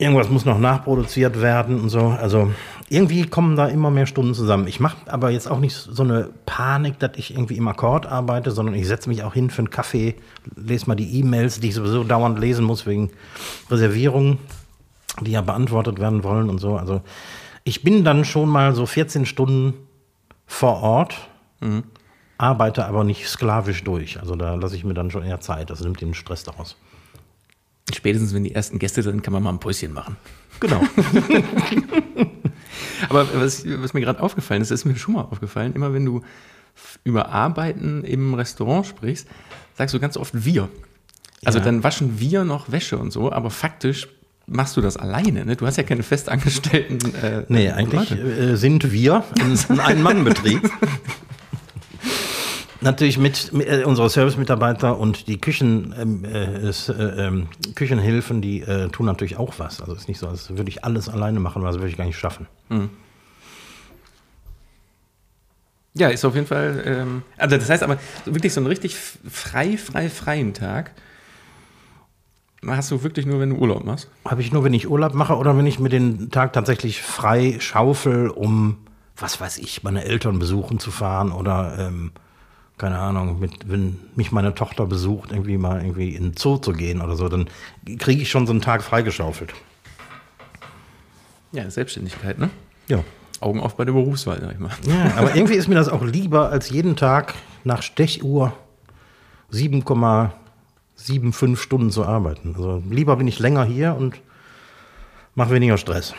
[0.00, 2.08] irgendwas muss noch nachproduziert werden und so.
[2.08, 2.50] Also
[2.88, 4.66] irgendwie kommen da immer mehr Stunden zusammen.
[4.66, 8.50] Ich mache aber jetzt auch nicht so eine Panik, dass ich irgendwie im Akkord arbeite,
[8.50, 10.16] sondern ich setze mich auch hin für einen Kaffee,
[10.56, 13.10] lese mal die E-Mails, die ich sowieso dauernd lesen muss wegen
[13.70, 14.38] Reservierungen,
[15.20, 16.76] die ja beantwortet werden wollen und so.
[16.76, 17.02] Also
[17.64, 19.74] ich bin dann schon mal so 14 Stunden
[20.46, 21.28] vor Ort,
[22.38, 24.18] arbeite aber nicht sklavisch durch.
[24.18, 25.68] Also da lasse ich mir dann schon eher Zeit.
[25.68, 26.76] Das nimmt den Stress daraus.
[27.96, 30.16] Spätestens, wenn die ersten Gäste sind, kann man mal ein Päuschen machen.
[30.60, 30.80] Genau.
[33.08, 36.22] Aber was, was mir gerade aufgefallen ist, ist mir schon mal aufgefallen, immer wenn du
[37.04, 39.26] über Arbeiten im Restaurant sprichst,
[39.76, 40.68] sagst du ganz oft wir.
[41.44, 41.64] Also Ja.
[41.64, 44.08] dann waschen wir noch Wäsche und so, aber faktisch
[44.46, 45.44] machst du das alleine.
[45.44, 45.56] Ne?
[45.56, 47.14] Du hast ja keine festangestellten.
[47.14, 48.22] Äh, Nee, eigentlich Leute.
[48.22, 50.60] äh, sind wir ein, ein Ein-Mann-Betrieb.
[52.82, 58.40] Natürlich mit, mit äh, unsere Service-Mitarbeiter und die Küchen, ähm, äh, es, äh, ähm, Küchenhilfen,
[58.40, 59.80] die äh, tun natürlich auch was.
[59.80, 61.98] Also es ist nicht so, als würde ich alles alleine machen, weil das würde ich
[61.98, 62.46] gar nicht schaffen.
[65.94, 66.82] Ja, ist auf jeden Fall.
[66.86, 70.92] Ähm, also das heißt aber wirklich so einen richtig frei, frei, freien Tag.
[72.66, 74.08] Hast du wirklich nur, wenn du Urlaub machst?
[74.24, 77.56] Habe ich nur, wenn ich Urlaub mache oder wenn ich mir den Tag tatsächlich frei
[77.58, 78.78] schaufel, um,
[79.16, 82.12] was weiß ich, meine Eltern besuchen zu fahren oder, ähm,
[82.80, 86.72] keine Ahnung, mit, wenn mich meine Tochter besucht, irgendwie mal irgendwie in den Zoo zu
[86.72, 87.46] gehen oder so, dann
[87.98, 89.52] kriege ich schon so einen Tag freigeschaufelt.
[91.52, 92.48] Ja, Selbstständigkeit, ne?
[92.88, 93.04] Ja.
[93.40, 94.70] Augen auf bei der Berufswahl, sag ich mal.
[94.86, 98.54] Ja, aber irgendwie ist mir das auch lieber, als jeden Tag nach Stechuhr
[99.52, 102.54] 7,75 Stunden zu arbeiten.
[102.56, 104.22] Also lieber bin ich länger hier und
[105.34, 106.14] mache weniger Stress.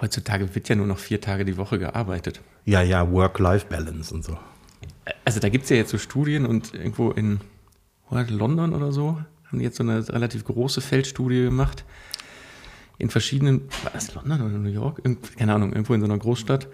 [0.00, 2.40] Heutzutage wird ja nur noch vier Tage die Woche gearbeitet.
[2.64, 4.36] Ja, ja, Work-Life-Balance und so.
[5.24, 7.40] Also da gibt es ja jetzt so Studien und irgendwo in
[8.10, 11.84] London oder so haben die jetzt so eine relativ große Feldstudie gemacht.
[12.98, 15.02] In verschiedenen, war das London oder New York?
[15.36, 16.66] Keine Ahnung, irgendwo in so einer Großstadt.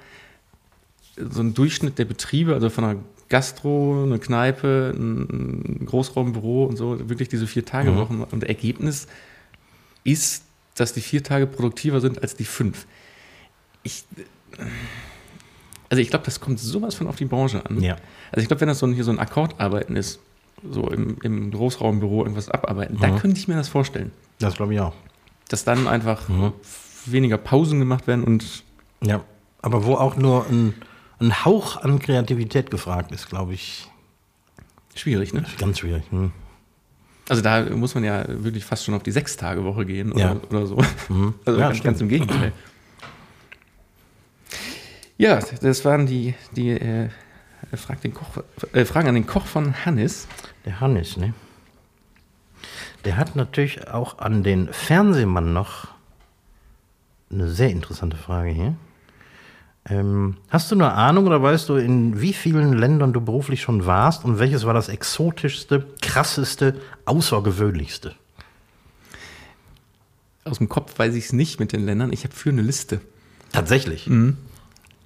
[1.17, 7.09] So ein Durchschnitt der Betriebe, also von einer Gastro, eine Kneipe, ein Großraumbüro und so,
[7.09, 8.23] wirklich diese vier Tage Wochen.
[8.23, 9.09] Und Ergebnis
[10.05, 12.87] ist, dass die vier Tage produktiver sind als die fünf.
[13.83, 14.05] Ich,
[15.93, 17.83] also ich glaube, das kommt sowas von auf die Branche an.
[17.83, 17.97] Ja.
[18.31, 20.21] Also ich glaube, wenn das so ein, hier so ein Akkordarbeiten ist,
[20.71, 24.11] so im, im Großraumbüro irgendwas abarbeiten, da könnte ich mir das vorstellen.
[24.39, 24.95] Das glaube ich auch.
[25.51, 26.23] Dass dann einfach
[27.05, 28.63] weniger Pausen gemacht werden und
[29.03, 29.23] Ja,
[29.61, 30.73] aber wo auch nur ein,
[31.21, 33.91] ein Hauch an Kreativität gefragt ist, glaube ich,
[34.95, 35.45] schwierig, ne?
[35.59, 36.05] ganz schwierig.
[36.09, 36.33] Hm.
[37.29, 40.37] Also da muss man ja wirklich fast schon auf die Sechs-Tage-Woche gehen oder, Ja.
[40.49, 40.77] oder so.
[41.11, 41.35] Mhm.
[41.45, 42.53] Also Ja, ganz, ganz im Gegenteil.
[45.19, 47.09] Ja, das waren die, die äh,
[47.77, 50.27] Frag den Koch, äh, Fragen an den Koch von Hannes.
[50.65, 51.35] Der Hannes, ne?
[53.05, 55.89] Der hat natürlich auch an den Fernsehmann noch
[57.31, 58.75] eine sehr interessante Frage hier.
[59.89, 63.85] Ähm, hast du eine Ahnung oder weißt du, in wie vielen Ländern du beruflich schon
[63.85, 68.15] warst und welches war das exotischste, krasseste, außergewöhnlichste?
[70.45, 72.13] Aus dem Kopf weiß ich es nicht mit den Ländern.
[72.13, 73.01] Ich habe für eine Liste.
[73.53, 74.07] Tatsächlich.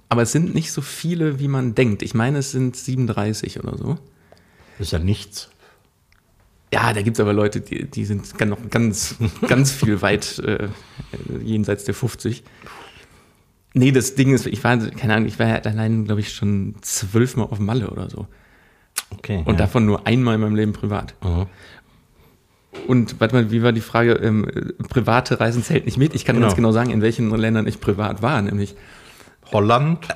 [0.09, 2.01] Aber es sind nicht so viele, wie man denkt.
[2.01, 3.97] Ich meine, es sind 37 oder so.
[4.79, 5.49] Ist ja nichts.
[6.73, 9.15] Ja, da gibt es aber Leute, die, die sind noch ganz,
[9.47, 10.67] ganz viel weit äh,
[11.41, 12.43] jenseits der 50.
[13.73, 16.75] Nee, das Ding ist, ich war, keine Ahnung, ich war ja allein, glaube ich, schon
[16.81, 18.27] zwölfmal auf Malle oder so.
[19.11, 19.43] Okay.
[19.45, 19.59] Und ja.
[19.59, 21.13] davon nur einmal in meinem Leben privat.
[21.23, 21.45] Mhm.
[22.87, 24.13] Und warte mal, wie war die Frage?
[24.13, 26.15] Ähm, äh, private Reisen zählt nicht mit.
[26.15, 26.47] Ich kann Genau.
[26.47, 28.75] ganz genau sagen, in welchen Ländern ich privat war, nämlich
[29.51, 30.07] Holland.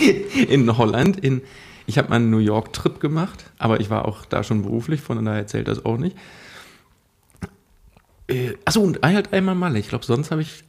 [0.48, 1.42] in Holland, in
[1.88, 5.00] ich habe mal einen New York Trip gemacht, aber ich war auch da schon beruflich,
[5.00, 6.16] von daher zählt das auch nicht.
[8.28, 9.78] Äh, achso, und halt einmal Malle.
[9.78, 10.64] Ich glaube, sonst habe ich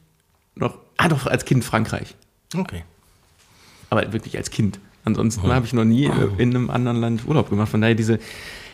[0.54, 2.16] noch, ah doch, als Kind Frankreich.
[2.56, 2.84] Okay.
[3.90, 4.80] Aber wirklich als Kind.
[5.04, 7.68] Ansonsten habe ich noch nie äh, in einem anderen Land Urlaub gemacht.
[7.68, 8.18] Von daher diese,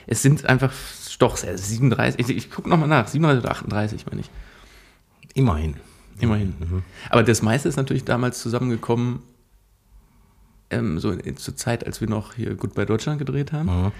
[0.06, 0.72] es sind einfach
[1.18, 4.30] doch sehr 37, ich, ich gucke nochmal nach, 37 oder 38 meine ich.
[5.34, 5.74] Immerhin.
[6.20, 6.54] Immerhin.
[7.10, 9.20] Aber das meiste ist natürlich damals zusammengekommen,
[10.70, 13.84] ähm, so in, zur Zeit, als wir noch hier Goodbye Deutschland gedreht haben.
[13.84, 13.92] Mhm.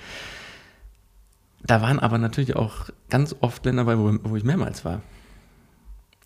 [1.63, 5.03] Da waren aber natürlich auch ganz oft Länder bei, wo, wo ich mehrmals war.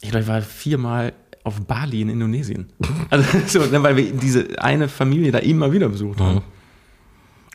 [0.01, 1.13] Ich glaube, ich war viermal
[1.45, 2.71] auf Bali in Indonesien.
[3.11, 6.43] Also, so, ne, weil wir diese eine Familie da immer wieder besucht haben.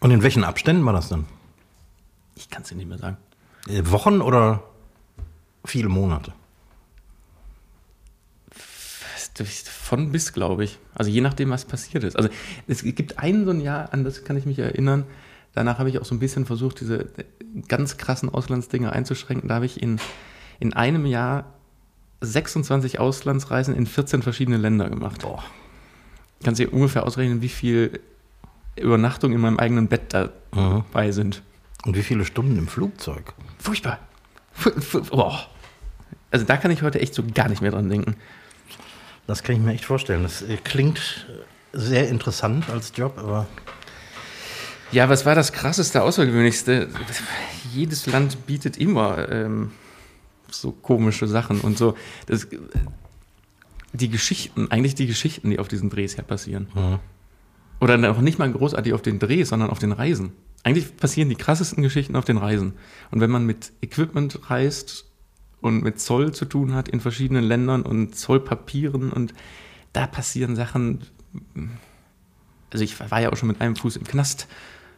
[0.01, 1.25] Und in welchen Abständen war das dann?
[2.35, 3.17] Ich kann es dir nicht mehr sagen.
[3.67, 4.63] Äh, Wochen oder
[5.63, 6.33] viele Monate?
[9.43, 10.79] Von bis, glaube ich.
[10.93, 12.15] Also je nachdem, was passiert ist.
[12.15, 12.29] Also
[12.67, 15.03] es gibt ein so ein Jahr, an das kann ich mich erinnern.
[15.53, 17.07] Danach habe ich auch so ein bisschen versucht, diese
[17.67, 19.47] ganz krassen Auslandsdinge einzuschränken.
[19.49, 19.99] Da habe ich in,
[20.59, 21.45] in einem Jahr
[22.21, 25.21] 26 Auslandsreisen in 14 verschiedene Länder gemacht.
[25.21, 25.43] Boah.
[26.43, 27.99] Kannst dir ungefähr ausrechnen, wie viel
[28.77, 31.41] Übernachtungen in meinem eigenen Bett dabei sind.
[31.85, 33.33] Und wie viele Stunden im Flugzeug?
[33.59, 33.99] Furchtbar.
[34.51, 35.47] Fu- fu- Boah.
[36.31, 38.15] Also da kann ich heute echt so gar nicht mehr dran denken.
[39.27, 40.23] Das kann ich mir echt vorstellen.
[40.23, 43.47] Das äh, klingt äh, sehr interessant als Job, aber
[44.91, 46.89] Ja, was war das krasseste, außergewöhnlichste?
[47.73, 49.71] Jedes Land bietet immer ähm,
[50.51, 51.95] so komische Sachen und so.
[52.27, 52.47] Das,
[53.93, 56.67] die Geschichten, eigentlich die Geschichten, die auf diesen Drehs ja passieren.
[57.79, 60.33] Oder auch nicht mal großartig auf den Drehs, sondern auf den Reisen.
[60.63, 62.73] Eigentlich passieren die krassesten Geschichten auf den Reisen.
[63.11, 65.05] Und wenn man mit Equipment reist
[65.65, 69.34] und mit Zoll zu tun hat in verschiedenen Ländern und Zollpapieren und
[69.93, 71.01] da passieren Sachen,
[72.71, 74.47] also ich war ja auch schon mit einem Fuß im Knast,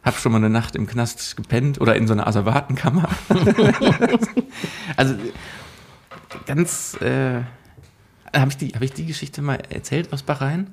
[0.02, 3.08] habe schon mal eine Nacht im Knast gepennt oder in so einer Asservatenkammer.
[4.96, 5.14] also
[6.46, 7.42] ganz, äh,
[8.34, 10.68] habe ich, die- hab ich die Geschichte mal erzählt aus Bahrain?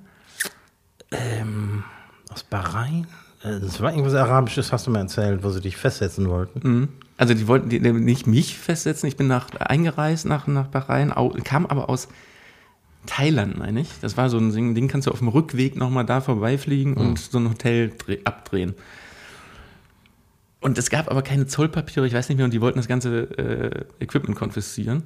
[2.30, 3.08] aus Bahrain?
[3.46, 6.68] Äh, Das war irgendwas Arabisches, hast du mir erzählt, wo sie dich festsetzen wollten.
[6.68, 6.90] Mhm.
[7.18, 11.66] Also die wollten die, nicht mich festsetzen, ich bin nach, eingereist nach, nach Bahrain, kam
[11.66, 12.10] aber aus
[13.06, 13.90] Thailand, meine ich.
[14.02, 17.20] Das war so ein Ding, Ding kannst du auf dem Rückweg nochmal da vorbeifliegen und
[17.20, 18.74] so ein Hotel dreh, abdrehen.
[20.60, 23.30] Und es gab aber keine Zollpapiere, ich weiß nicht mehr, und die wollten das ganze
[23.38, 25.04] äh, Equipment konfiszieren.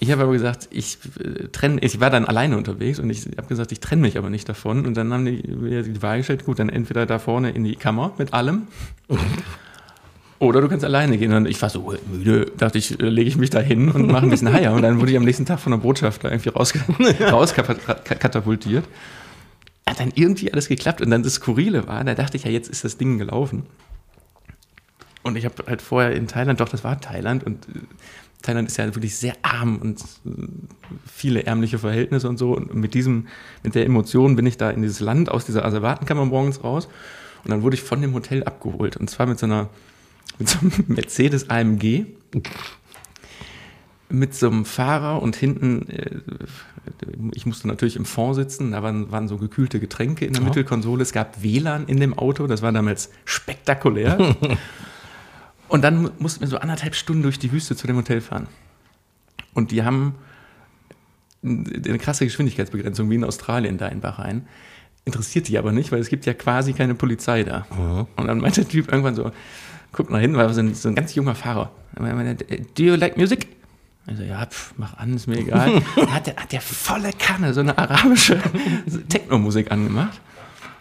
[0.00, 3.48] Ich habe aber gesagt, ich äh, trenne, ich war dann alleine unterwegs und ich habe
[3.48, 4.86] gesagt, ich trenne mich aber nicht davon.
[4.86, 7.76] Und dann haben die mir die Wahl gestellt, gut, dann entweder da vorne in die
[7.76, 8.68] Kammer mit allem
[10.38, 11.32] oder du kannst alleine gehen.
[11.32, 14.24] Und ich war so müde, dachte ich, äh, lege ich mich da hin und mache
[14.24, 14.72] ein bisschen Heier.
[14.72, 16.72] Und dann wurde ich am nächsten Tag von der Botschaft da irgendwie raus,
[17.20, 18.84] rauskatapultiert.
[19.88, 21.00] Hat dann irgendwie alles geklappt.
[21.00, 23.64] Und dann das Skurrile war, da dachte ich ja, jetzt ist das Ding gelaufen.
[25.28, 27.44] Und ich habe halt vorher in Thailand, doch, das war Thailand.
[27.44, 27.80] Und äh,
[28.42, 30.30] Thailand ist ja wirklich sehr arm und äh,
[31.06, 32.56] viele ärmliche Verhältnisse und so.
[32.56, 33.28] Und mit diesem,
[33.62, 36.88] mit der Emotion bin ich da in dieses Land aus dieser Asservatenkammer morgens raus.
[37.44, 38.96] Und dann wurde ich von dem Hotel abgeholt.
[38.96, 39.68] Und zwar mit so einer
[40.38, 42.06] mit so einem Mercedes AMG
[44.10, 46.16] mit so einem Fahrer und hinten, äh,
[47.34, 51.02] ich musste natürlich im Fond sitzen, da waren, waren so gekühlte Getränke in der Mittelkonsole,
[51.02, 54.36] es gab WLAN in dem Auto, das war damals spektakulär.
[55.68, 58.46] und dann mu- mussten wir so anderthalb Stunden durch die Wüste zu dem Hotel fahren.
[59.54, 60.14] Und die haben
[61.44, 64.46] eine krasse Geschwindigkeitsbegrenzung wie in Australien da in Bahrain.
[65.04, 67.66] interessiert die aber nicht, weil es gibt ja quasi keine Polizei da.
[68.16, 69.30] Und dann meinte der Typ irgendwann so,
[69.92, 71.70] guckt nach hinten, weil so ein, so ein ganz junger Fahrer.
[71.96, 73.46] Er meinte, Do you like music?
[74.06, 75.82] Also ja, pf, mach an, ist mir egal.
[75.96, 78.38] Dann hat der, hat der volle Kanne so eine arabische
[79.08, 80.20] Techno-Musik angemacht.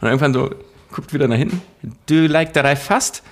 [0.02, 0.50] Und irgendwann so,
[0.91, 1.62] guckt wieder nach hinten.
[2.08, 3.23] Do you like that I fast?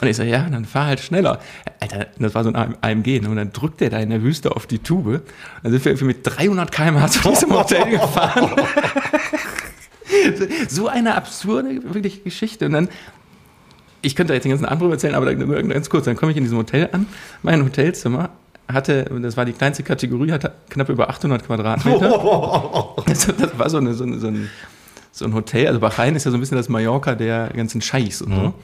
[0.00, 1.40] Und ich so, ja, dann fahr halt schneller.
[1.80, 3.20] Alter, das war so ein AMG.
[3.20, 3.28] Ne?
[3.28, 5.22] Und dann drückt der da in der Wüste auf die Tube.
[5.62, 8.50] Dann sind wir irgendwie mit 300 km/h zu diesem Hotel gefahren.
[10.68, 12.66] so eine absurde, wirklich Geschichte.
[12.66, 12.88] Und dann,
[14.02, 16.04] ich könnte jetzt den ganzen Abend erzählen, aber ganz kurz.
[16.04, 17.06] Dann komme ich in diesem Hotel an.
[17.42, 18.30] Mein Hotelzimmer
[18.72, 22.94] hatte, das war die kleinste Kategorie, hatte knapp über 800 Quadratmeter.
[23.06, 24.48] Das, das war so, eine, so, eine, so, ein,
[25.10, 25.66] so ein Hotel.
[25.66, 28.54] Also Bahrain ist ja so ein bisschen das Mallorca der ganzen Scheichs und so.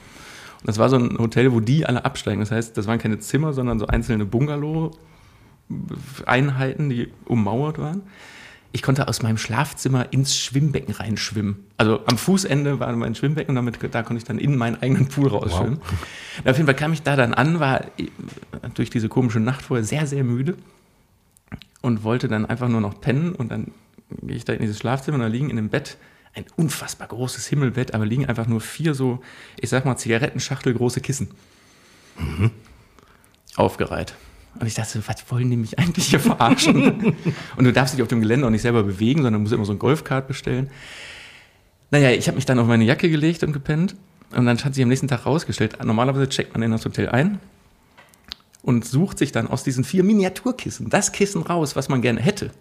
[0.59, 2.39] Und das war so ein Hotel, wo die alle absteigen.
[2.39, 8.01] Das heißt, das waren keine Zimmer, sondern so einzelne Bungalow-Einheiten, die ummauert waren.
[8.73, 11.63] Ich konnte aus meinem Schlafzimmer ins Schwimmbecken reinschwimmen.
[11.77, 15.29] Also am Fußende war mein Schwimmbecken, damit da konnte ich dann in meinen eigenen Pool
[15.29, 15.77] rausschwimmen.
[15.77, 17.85] Und auf jeden Fall kam ich da dann an, war
[18.73, 20.55] durch diese komische Nacht vorher sehr, sehr müde
[21.81, 23.71] und wollte dann einfach nur noch pennen und dann
[24.21, 25.97] gehe ich da in dieses Schlafzimmer und da liegen in dem Bett
[26.37, 29.21] ein unfassbar großes Himmelbett, aber liegen einfach nur vier so,
[29.59, 31.29] ich sag mal, Zigarettenschachtel große Kissen.
[33.55, 34.13] Aufgereiht.
[34.59, 37.15] Und ich dachte, was wollen die mich eigentlich hier verarschen?
[37.57, 39.73] und du darfst dich auf dem Gelände auch nicht selber bewegen, sondern musst immer so
[39.73, 40.69] ein Golfkart bestellen.
[41.91, 43.95] Naja, ich habe mich dann auf meine Jacke gelegt und gepennt.
[44.35, 47.39] Und dann hat sich am nächsten Tag rausgestellt, normalerweise checkt man in das Hotel ein
[48.61, 52.51] und sucht sich dann aus diesen vier Miniaturkissen das Kissen raus, was man gerne hätte.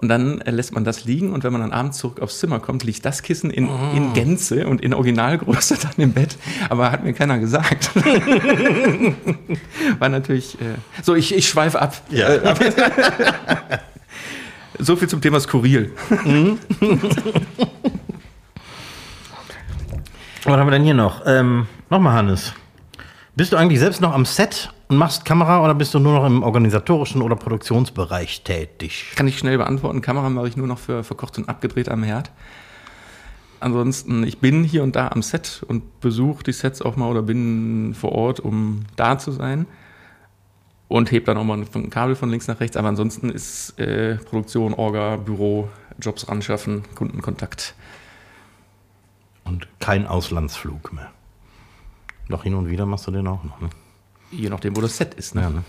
[0.00, 2.58] Und dann äh, lässt man das liegen und wenn man dann abends zurück aufs Zimmer
[2.58, 6.38] kommt, liegt das Kissen in, in Gänze und in Originalgröße dann im Bett.
[6.70, 7.90] Aber hat mir keiner gesagt.
[9.98, 10.54] War natürlich.
[10.54, 12.00] Äh, so, ich, ich schweife ab.
[12.08, 12.28] Ja.
[12.28, 12.54] Äh,
[14.78, 15.92] so viel zum Thema Skurril.
[20.44, 21.26] Was haben wir denn hier noch?
[21.26, 22.54] Ähm, Nochmal, Hannes.
[23.40, 26.26] Bist du eigentlich selbst noch am Set und machst Kamera oder bist du nur noch
[26.26, 29.12] im organisatorischen oder Produktionsbereich tätig?
[29.16, 30.02] Kann ich schnell beantworten.
[30.02, 32.30] Kamera mache ich nur noch für verkocht und abgedreht am Herd.
[33.58, 37.22] Ansonsten, ich bin hier und da am Set und besuche die Sets auch mal oder
[37.22, 39.64] bin vor Ort, um da zu sein.
[40.88, 42.76] Und heb dann auch mal ein Kabel von links nach rechts.
[42.76, 47.74] Aber ansonsten ist äh, Produktion, Orga, Büro, Jobs ranschaffen, Kundenkontakt.
[49.44, 51.10] Und kein Auslandsflug mehr.
[52.30, 53.68] Doch hin und wieder machst du den auch noch, ne?
[54.30, 55.34] Je nachdem, wo das Set ist.
[55.34, 55.42] Ne?
[55.42, 55.64] Ja, ne?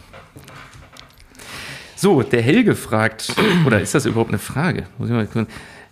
[1.96, 4.86] So, der Helge fragt, oder ist das überhaupt eine Frage?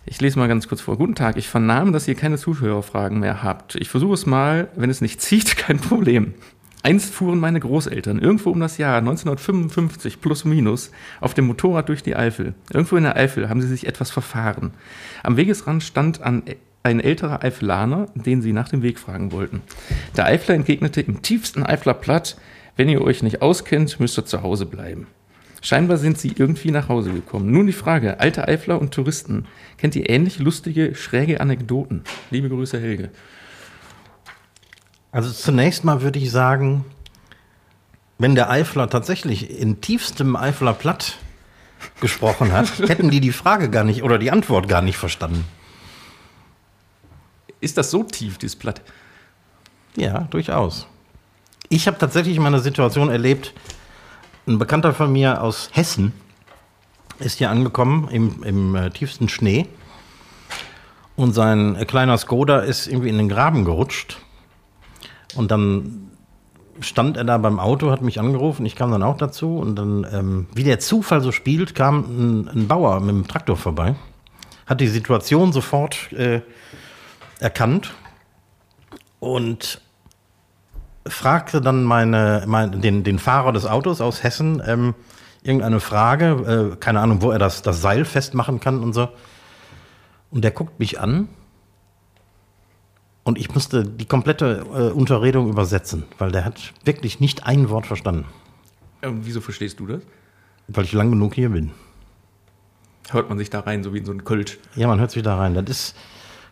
[0.06, 0.96] Ich lese mal ganz kurz vor.
[0.96, 3.74] Guten Tag, ich vernahm, dass ihr keine Zuhörerfragen mehr habt.
[3.76, 6.34] Ich versuche es mal, wenn es nicht zieht, kein Problem.
[6.82, 12.02] Einst fuhren meine Großeltern irgendwo um das Jahr 1955 plus minus auf dem Motorrad durch
[12.02, 12.54] die Eifel.
[12.72, 14.72] Irgendwo in der Eifel haben sie sich etwas verfahren.
[15.22, 16.42] Am Wegesrand stand an
[16.82, 19.62] ein älterer Eifelaner, den sie nach dem Weg fragen wollten.
[20.16, 22.36] Der Eifler entgegnete im tiefsten Eifler Platt,
[22.76, 25.06] wenn ihr euch nicht auskennt, müsst ihr zu Hause bleiben.
[25.62, 27.50] Scheinbar sind sie irgendwie nach Hause gekommen.
[27.50, 32.02] Nun die Frage, alte Eifler und Touristen, kennt ihr ähnlich lustige, schräge Anekdoten?
[32.30, 33.10] Liebe Grüße, Helge.
[35.12, 36.86] Also zunächst mal würde ich sagen,
[38.18, 41.18] wenn der Eifler tatsächlich in tiefstem Eifler Platt
[42.00, 45.44] gesprochen hat, hätten die die Frage gar nicht oder die Antwort gar nicht verstanden.
[47.60, 48.80] Ist das so tief, dieses Platt?
[49.96, 50.86] Ja, durchaus.
[51.68, 53.54] Ich habe tatsächlich mal eine Situation erlebt,
[54.46, 56.12] ein Bekannter von mir aus Hessen
[57.18, 59.66] ist hier angekommen im, im äh, tiefsten Schnee
[61.16, 64.18] und sein äh, kleiner Skoda ist irgendwie in den Graben gerutscht
[65.36, 66.10] und dann
[66.80, 70.06] stand er da beim Auto, hat mich angerufen, ich kam dann auch dazu und dann,
[70.10, 73.94] ähm, wie der Zufall so spielt, kam ein, ein Bauer mit dem Traktor vorbei,
[74.66, 76.40] hat die Situation sofort äh,
[77.40, 77.92] erkannt
[79.18, 79.80] und
[81.06, 84.94] fragte dann meine, mein, den, den Fahrer des Autos aus Hessen ähm,
[85.42, 89.08] irgendeine Frage, äh, keine Ahnung, wo er das, das Seil festmachen kann und so.
[90.30, 91.28] Und der guckt mich an
[93.24, 97.86] und ich musste die komplette äh, Unterredung übersetzen, weil der hat wirklich nicht ein Wort
[97.86, 98.26] verstanden,
[99.02, 100.00] Und wieso verstehst du das?
[100.72, 101.72] weil ich lang genug hier bin.
[103.10, 104.58] Hört man sich da rein, so wie in so ein Kölsch.
[104.76, 105.54] Ja, man hört sich da rein.
[105.54, 105.96] Das ist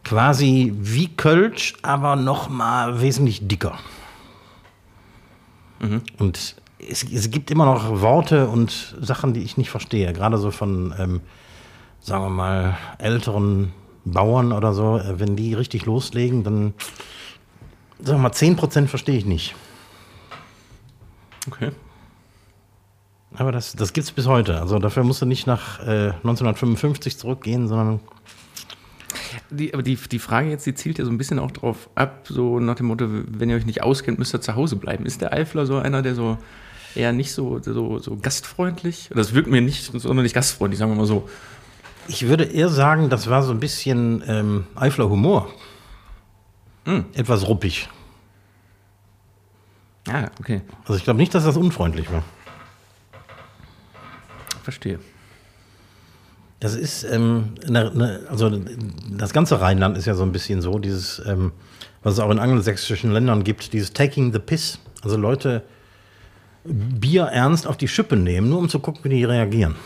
[0.05, 3.79] quasi wie Kölsch, aber noch mal wesentlich dicker.
[6.19, 10.13] Und es, es gibt immer noch Worte und Sachen, die ich nicht verstehe.
[10.13, 11.21] Gerade so von, ähm,
[12.01, 13.73] sagen wir mal, älteren
[14.05, 14.99] Bauern oder so.
[14.99, 16.75] Äh, Wenn die richtig loslegen, dann,
[18.01, 19.55] sagen wir mal, 10% verstehe ich nicht.
[21.47, 21.71] Okay.
[23.37, 24.61] Aber das, das gibt es bis heute.
[24.61, 28.01] Also dafür musst du nicht nach äh, 1955 zurückgehen, sondern
[29.51, 32.27] Die, aber die, die Frage jetzt, die zielt ja so ein bisschen auch drauf ab,
[32.29, 35.07] so nach dem Motto, wenn ihr euch nicht auskennt, müsst ihr zu Hause bleiben.
[35.07, 36.39] Ist der Eifler so einer, der so
[36.95, 39.11] eher nicht so, so, so gastfreundlich?
[39.15, 41.29] Das wirkt mir nicht sonderlich gastfreundlich, sagen wir mal so.
[42.07, 45.51] Ich würde eher sagen, das war so ein bisschen ähm, Eifler Humor.
[46.85, 47.05] Hm.
[47.13, 47.89] Etwas ruppig.
[50.09, 52.23] Ah, okay, Also ich glaube nicht, dass das unfreundlich war.
[54.63, 54.99] verstehe.
[56.61, 58.51] Das ist, ähm, ne, ne, also
[59.11, 61.53] das ganze Rheinland ist ja so ein bisschen so, dieses, ähm,
[62.03, 64.79] was es auch in angelsächsischen Ländern gibt, dieses Taking the Piss.
[65.05, 65.63] Also Leute
[66.65, 69.77] Bier ernst auf die Schippe nehmen, nur um zu gucken, wie die reagieren.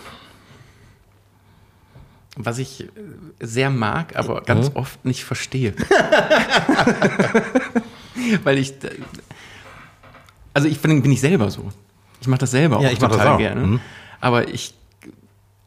[2.36, 2.88] Was ich äh,
[3.40, 4.76] sehr mag, aber ganz Mhm.
[4.76, 5.74] oft nicht verstehe.
[8.44, 8.70] Weil ich.
[8.84, 8.90] äh,
[10.54, 11.70] Also ich bin, bin ich selber so.
[12.20, 13.38] Ich mache das selber auch Ja, ich mach das total auch.
[13.38, 13.60] gerne.
[13.66, 13.80] Mhm.
[14.20, 14.74] Aber ich.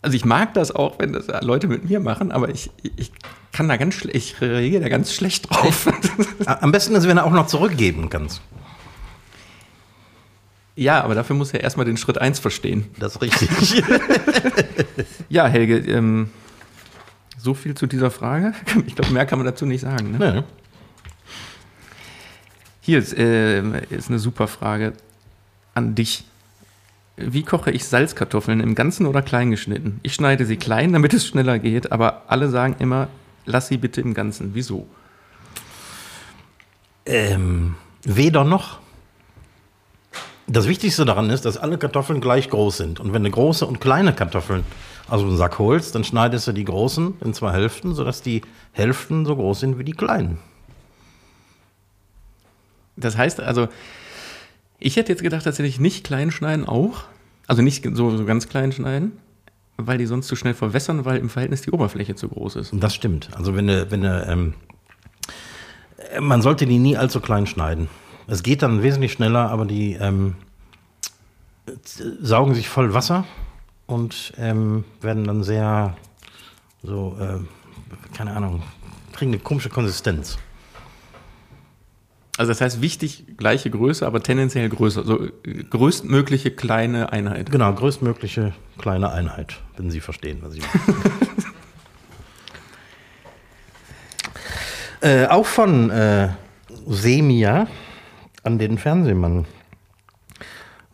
[0.05, 3.11] Also ich mag das auch, wenn das Leute mit mir machen, aber ich, ich
[3.51, 5.89] kann da ganz schlecht, ich reagiere da ganz schlecht drauf.
[6.45, 8.39] Am besten ist, wenn er auch noch zurückgeben kannst.
[10.75, 12.85] ja, aber dafür muss er erstmal den Schritt 1 verstehen.
[12.99, 13.83] Das ist richtig.
[15.29, 16.29] Ja, Helge, ähm,
[17.39, 18.53] so viel zu dieser Frage.
[18.85, 20.11] Ich glaube, mehr kann man dazu nicht sagen.
[20.11, 20.19] Ne?
[20.19, 20.43] ne?
[22.81, 24.93] Hier ist, äh, ist eine super Frage
[25.73, 26.25] an dich.
[27.17, 29.99] Wie koche ich Salzkartoffeln im Ganzen oder klein geschnitten?
[30.03, 33.07] Ich schneide sie klein, damit es schneller geht, aber alle sagen immer,
[33.45, 34.53] lass sie bitte im Ganzen.
[34.53, 34.87] Wieso?
[37.05, 38.79] Ähm, weder noch.
[40.47, 42.99] Das Wichtigste daran ist, dass alle Kartoffeln gleich groß sind.
[42.99, 44.63] Und wenn du große und kleine Kartoffeln
[45.07, 48.41] aus dem Sack holst, dann schneidest du die großen in zwei Hälften, sodass die
[48.73, 50.37] Hälften so groß sind wie die kleinen.
[52.97, 53.69] Das heißt also,
[54.85, 57.05] ich hätte jetzt gedacht, tatsächlich nicht klein schneiden auch.
[57.47, 59.13] Also nicht so, so ganz klein schneiden,
[59.77, 62.71] weil die sonst zu schnell verwässern, weil im Verhältnis die Oberfläche zu groß ist.
[62.73, 63.29] Das stimmt.
[63.35, 64.53] Also wenn du, wenn du, ähm,
[66.11, 67.87] äh, man sollte die nie allzu klein schneiden.
[68.27, 70.35] Es geht dann wesentlich schneller, aber die ähm,
[71.83, 73.25] z- saugen sich voll Wasser
[73.87, 75.95] und ähm, werden dann sehr
[76.83, 77.39] so, äh,
[78.15, 78.61] keine Ahnung,
[79.13, 80.37] kriegen eine komische Konsistenz.
[82.37, 85.05] Also das heißt, wichtig, gleiche Größe, aber tendenziell größer.
[85.05, 85.29] So äh,
[85.69, 87.49] größtmögliche kleine Einheit.
[87.49, 90.61] Genau, größtmögliche kleine Einheit, wenn Sie verstehen, was ich
[95.01, 95.23] meine.
[95.23, 96.29] äh, auch von äh,
[96.85, 97.67] Semia
[98.43, 99.45] an den Fernsehmann.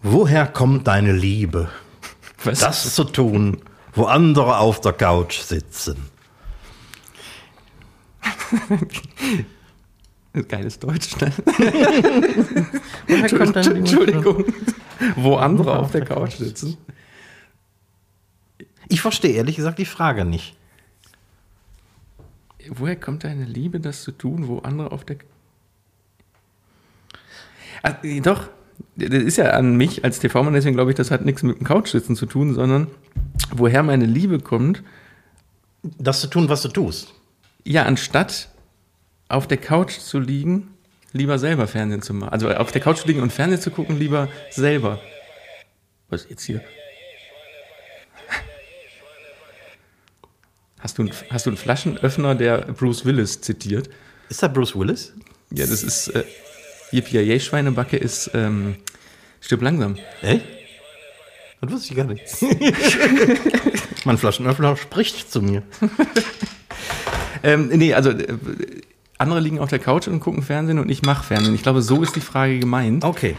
[0.04, 1.70] Woher kommt deine Liebe,
[2.44, 2.60] Was?
[2.60, 3.62] das zu tun,
[3.94, 5.98] wo andere auf der Couch sitzen?
[10.48, 11.32] Geiles Deutsch, ne?
[13.08, 13.78] Woher kommt deine Liebe?
[13.80, 14.46] Entschuldigung.
[15.18, 16.78] Wo andere auf der Couch sitzen.
[18.88, 20.56] Ich verstehe ehrlich gesagt die Frage nicht.
[22.70, 25.18] Woher kommt deine Liebe, das zu tun, wo andere auf der.
[27.84, 28.48] Äh, doch,
[28.96, 31.66] das ist ja an mich als TV-Mann, deswegen glaube ich, das hat nichts mit dem
[31.66, 32.88] Couchsitzen zu tun, sondern
[33.54, 34.84] woher meine Liebe kommt,
[35.98, 37.14] Das zu tun, was du tust.
[37.66, 38.50] ja, anstatt
[39.32, 40.74] auf der Couch zu liegen,
[41.14, 42.32] lieber selber Fernsehen zu machen.
[42.34, 45.00] Also auf der Couch zu liegen und Fernsehen zu gucken, lieber selber.
[46.10, 46.62] Was ist jetzt hier?
[50.80, 53.90] Hast du, einen- hast du einen Flaschenöffner, der Bruce Willis zitiert?
[54.30, 55.14] Ist das Bruce Willis?
[55.52, 56.24] Ja, das ist äh,
[56.92, 58.78] Yippie Schweinebacke ist ähm,
[59.42, 59.98] stirb langsam.
[60.22, 60.44] Echt?
[61.62, 62.24] Das wusste ich gar nicht.
[64.06, 65.62] mein Flaschenöffner spricht zu mir.
[67.44, 68.38] Ähm, nee, also äh,
[69.22, 71.56] andere liegen auf der Couch und gucken Fernsehen und ich mache Fernsehen.
[71.56, 73.04] Ich glaube, so ist die Frage gemeint.
[73.04, 73.36] Okay.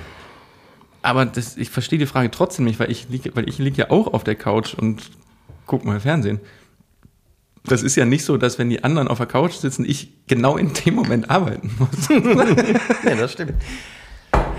[1.02, 3.90] Aber das, ich verstehe die Frage trotzdem nicht, weil ich liege, weil ich liege ja
[3.90, 5.10] auch auf der Couch und
[5.66, 6.40] gucke mal Fernsehen.
[7.64, 10.56] Das ist ja nicht so, dass wenn die anderen auf der Couch sitzen, ich genau
[10.56, 12.08] in dem Moment arbeiten muss.
[13.04, 13.54] Ja, das stimmt.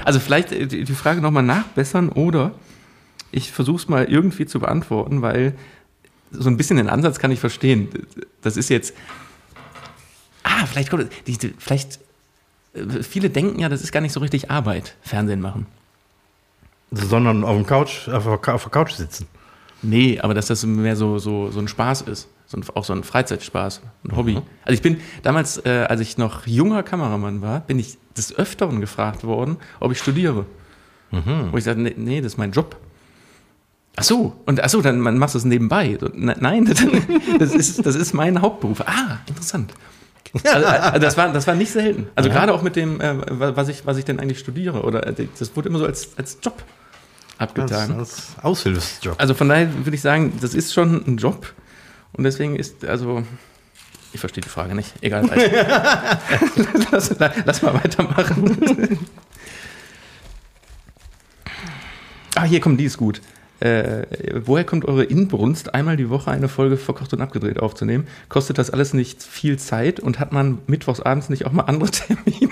[0.05, 2.51] Also vielleicht äh, die Frage nochmal nachbessern oder
[3.32, 5.55] ich versuche es mal irgendwie zu beantworten, weil
[6.32, 7.89] so ein bisschen den Ansatz kann ich verstehen.
[8.41, 8.93] Das ist jetzt.
[10.64, 10.89] Ah, vielleicht
[11.57, 11.99] vielleicht
[12.74, 15.66] äh, viele denken ja, das ist gar nicht so richtig Arbeit, Fernsehen machen.
[16.91, 19.28] Sondern auf, dem Couch, auf, der Couch sitzen.
[19.82, 22.30] Nee, aber dass das mehr so, so, so ein Spaß ist.
[22.45, 24.39] So ein, auch so ein Freizeitspaß, ein Hobby.
[24.64, 28.80] Also ich bin damals, äh, als ich noch junger Kameramann war, bin ich des Öfteren
[28.80, 30.45] gefragt worden, ob ich studiere.
[31.51, 32.76] Wo ich sagte, nee, nee, das ist mein Job.
[33.95, 35.97] Ach so, und ach so, dann machst du es nebenbei.
[36.14, 36.84] Ne- nein, das,
[37.39, 38.82] das, ist, das ist mein Hauptberuf.
[38.82, 39.74] Ah, interessant.
[40.34, 42.07] Also, also das, war, das war nicht selten.
[42.15, 44.81] Also gerade auch mit dem, äh, was, ich, was ich denn eigentlich studiere.
[44.81, 46.63] Oder äh, das wurde immer so als, als Job
[47.38, 47.99] Als, abgetan.
[47.99, 49.15] als Aushilfsjob.
[49.19, 51.53] Also von daher würde ich sagen, das ist schon ein Job.
[52.13, 53.23] Und deswegen ist, also,
[54.11, 54.93] Ich verstehe die Frage nicht.
[55.01, 55.25] Egal.
[56.91, 57.15] lass,
[57.45, 58.99] lass, mal weitermachen.
[62.36, 63.21] ah, hier kommt die ist gut.
[63.60, 64.06] Äh,
[64.45, 68.08] woher kommt eure Inbrunst, einmal die Woche eine Folge verkocht und abgedreht aufzunehmen?
[68.28, 72.49] Kostet das alles nicht viel Zeit und hat man mittwochsabends nicht auch mal andere Termine?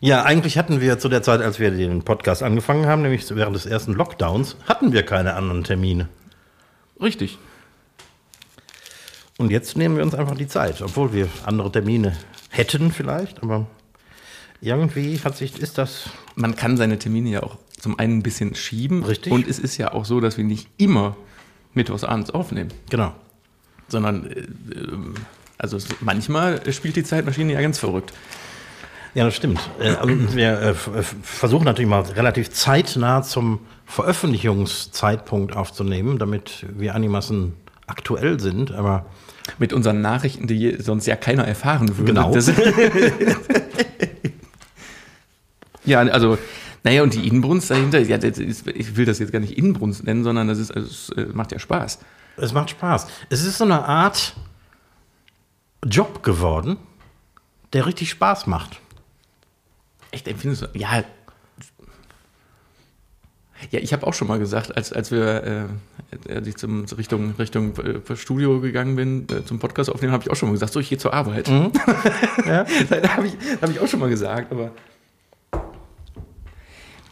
[0.00, 3.56] Ja, eigentlich hatten wir zu der Zeit, als wir den Podcast angefangen haben, nämlich während
[3.56, 6.08] des ersten Lockdowns, hatten wir keine anderen Termine.
[7.00, 7.38] Richtig.
[9.38, 12.16] Und jetzt nehmen wir uns einfach die Zeit, obwohl wir andere Termine
[12.50, 13.66] hätten vielleicht, aber
[14.60, 16.10] irgendwie hat sich, ist das.
[16.34, 19.04] Man kann seine Termine ja auch zum einen ein bisschen schieben.
[19.04, 19.32] Richtig.
[19.32, 21.16] Und es ist ja auch so, dass wir nicht immer
[21.74, 22.70] mittwochsabends aufnehmen.
[22.90, 23.14] Genau.
[23.88, 24.46] Sondern, äh,
[25.58, 28.12] also es, manchmal spielt die Zeitmaschine ja ganz verrückt.
[29.14, 29.60] Ja, das stimmt.
[29.80, 37.54] Äh, also wir äh, versuchen natürlich mal relativ zeitnah zum Veröffentlichungszeitpunkt aufzunehmen, damit wir einigermaßen
[37.86, 39.06] aktuell sind, aber.
[39.58, 42.12] Mit unseren Nachrichten, die sonst ja keiner erfahren würde.
[42.12, 42.34] Genau.
[45.88, 46.38] Ja, also,
[46.84, 50.22] naja, und die Inbrunst dahinter, ja, ist, ich will das jetzt gar nicht Inbrunst nennen,
[50.22, 51.98] sondern das ist, also, es äh, macht ja Spaß.
[52.36, 53.06] Es macht Spaß.
[53.30, 54.34] Es ist so eine Art
[55.84, 56.76] Job geworden,
[57.72, 58.80] der richtig Spaß macht.
[60.10, 60.66] Echt, empfindest du?
[60.74, 61.04] Ja.
[63.70, 65.68] Ja, ich habe auch schon mal gesagt, als, als wir,
[66.22, 70.22] äh, als ich zum Richtung, Richtung äh, Studio gegangen bin, äh, zum Podcast aufnehmen, habe
[70.22, 71.48] ich auch schon mal gesagt, so, ich gehe zur Arbeit.
[71.48, 71.72] Mhm.
[72.46, 72.64] ja.
[72.88, 74.70] da habe ich, hab ich auch schon mal gesagt, aber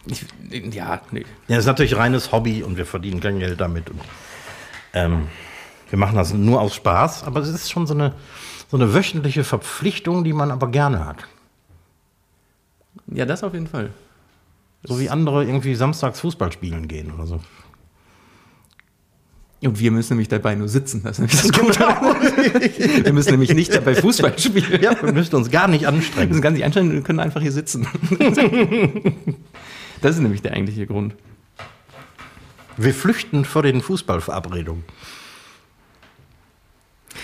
[0.09, 1.25] ich, ja, nee.
[1.47, 3.89] Ja, das ist natürlich reines Hobby und wir verdienen kein Geld damit.
[3.89, 4.01] Und,
[4.93, 5.27] ähm,
[5.89, 8.13] wir machen das nur aus Spaß, aber es ist schon so eine,
[8.69, 11.17] so eine wöchentliche Verpflichtung, die man aber gerne hat.
[13.07, 13.91] Ja, das auf jeden Fall.
[14.83, 17.41] So wie andere irgendwie samstags Fußball spielen gehen oder so.
[19.63, 21.01] Und wir müssen nämlich dabei nur sitzen.
[21.03, 21.79] Das ist das Gute.
[21.79, 24.81] wir müssen nämlich nicht dabei Fußball spielen.
[24.81, 26.29] Ja, wir müssen uns gar nicht anstrengen.
[26.29, 27.87] Wir müssen gar nicht anstrengen, wir können einfach hier sitzen.
[30.01, 31.15] Das ist nämlich der eigentliche Grund.
[32.77, 34.83] Wir flüchten vor den Fußballverabredungen.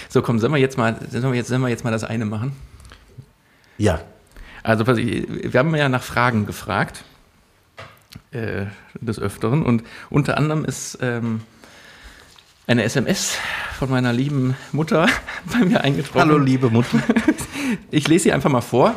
[0.09, 2.25] So, komm, sollen wir jetzt mal, sollen wir jetzt, sollen wir jetzt mal das eine
[2.25, 2.55] machen?
[3.77, 4.01] Ja.
[4.63, 7.03] Also, wir haben ja nach Fragen gefragt,
[8.31, 8.65] äh,
[8.99, 9.63] des Öfteren.
[9.63, 11.41] Und unter anderem ist ähm,
[12.67, 13.37] eine SMS
[13.77, 15.07] von meiner lieben Mutter
[15.51, 16.21] bei mir eingetroffen.
[16.21, 16.99] Hallo, liebe Mutter.
[17.89, 18.93] Ich lese sie einfach mal vor.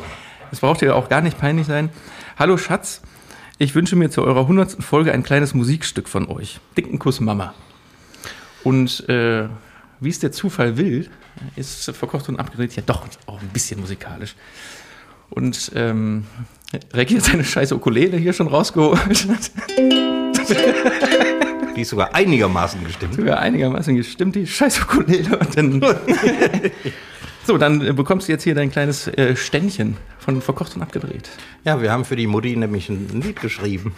[0.50, 1.88] Es braucht ja auch gar nicht peinlich sein.
[2.38, 3.00] Hallo, Schatz.
[3.58, 4.84] Ich wünsche mir zu eurer 100.
[4.84, 6.60] Folge ein kleines Musikstück von euch.
[6.76, 7.54] Dicken Kuss, Mama.
[8.64, 9.48] Und äh,
[9.98, 11.08] wie es der Zufall will,
[11.56, 14.34] ist verkocht und abgedreht ja doch auch ein bisschen musikalisch.
[15.30, 16.26] Und ähm,
[16.92, 19.00] Recki hat seine scheiße Ukulele hier schon rausgeholt.
[21.76, 23.14] Die ist sogar einigermaßen gestimmt.
[23.14, 25.38] Sogar einigermaßen gestimmt, die scheiß Ukulele.
[25.38, 25.80] Und dann
[27.46, 31.30] so, dann bekommst du jetzt hier dein kleines äh, Ständchen von verkocht und abgedreht.
[31.64, 33.94] Ja, wir haben für die Mutti nämlich ein, ein Lied geschrieben.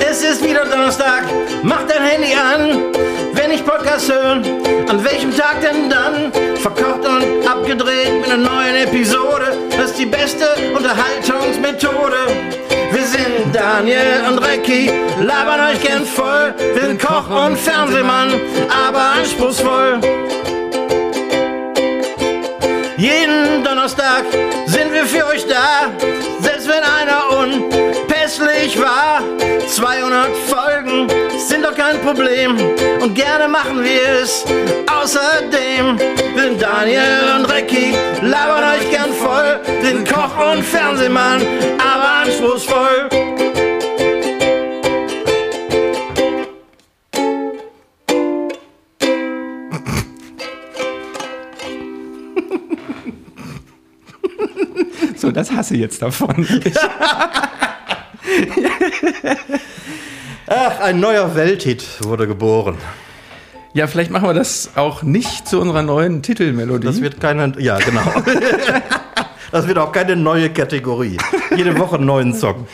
[0.00, 1.22] Es ist wieder Donnerstag,
[1.62, 2.92] mach dein Handy an,
[3.34, 4.42] wenn ich Podcast höre.
[4.88, 6.32] An welchem Tag denn dann?
[6.56, 9.55] Verkocht und abgedreht mit einer neuen Episode.
[9.96, 12.16] Ist die beste Unterhaltungsmethode.
[12.92, 14.90] Wir sind Daniel und Recki,
[15.22, 16.52] labern euch gern voll.
[16.74, 18.38] Wir sind Koch und Fernsehmann,
[18.68, 19.98] aber anspruchsvoll.
[22.98, 24.24] Jeden Donnerstag
[24.66, 25.90] sind wir für euch da,
[28.66, 29.22] unpässlich war.
[29.66, 31.08] 200 Folgen
[31.38, 32.56] sind doch kein Problem
[33.00, 34.44] und gerne machen wir es.
[34.86, 35.98] Außerdem
[36.36, 41.42] sind Daniel und Recki, labern euch gern voll, sind Koch und Fernsehmann,
[41.78, 43.08] aber anspruchsvoll.
[55.16, 56.46] So, das hasse ich jetzt davon.
[60.46, 62.76] Ach, ein neuer Welthit wurde geboren.
[63.76, 66.86] Ja, vielleicht machen wir das auch nicht zu unserer neuen Titelmelodie.
[66.86, 68.00] Das wird keine, ja genau.
[69.52, 71.18] das wird auch keine neue Kategorie.
[71.54, 72.66] Jede Woche einen neuen Song.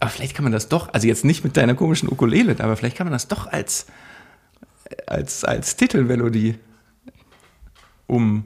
[0.00, 2.96] Aber vielleicht kann man das doch, also jetzt nicht mit deiner komischen Ukulele, aber vielleicht
[2.96, 3.86] kann man das doch als,
[5.06, 6.56] als, als Titelmelodie
[8.06, 8.44] um.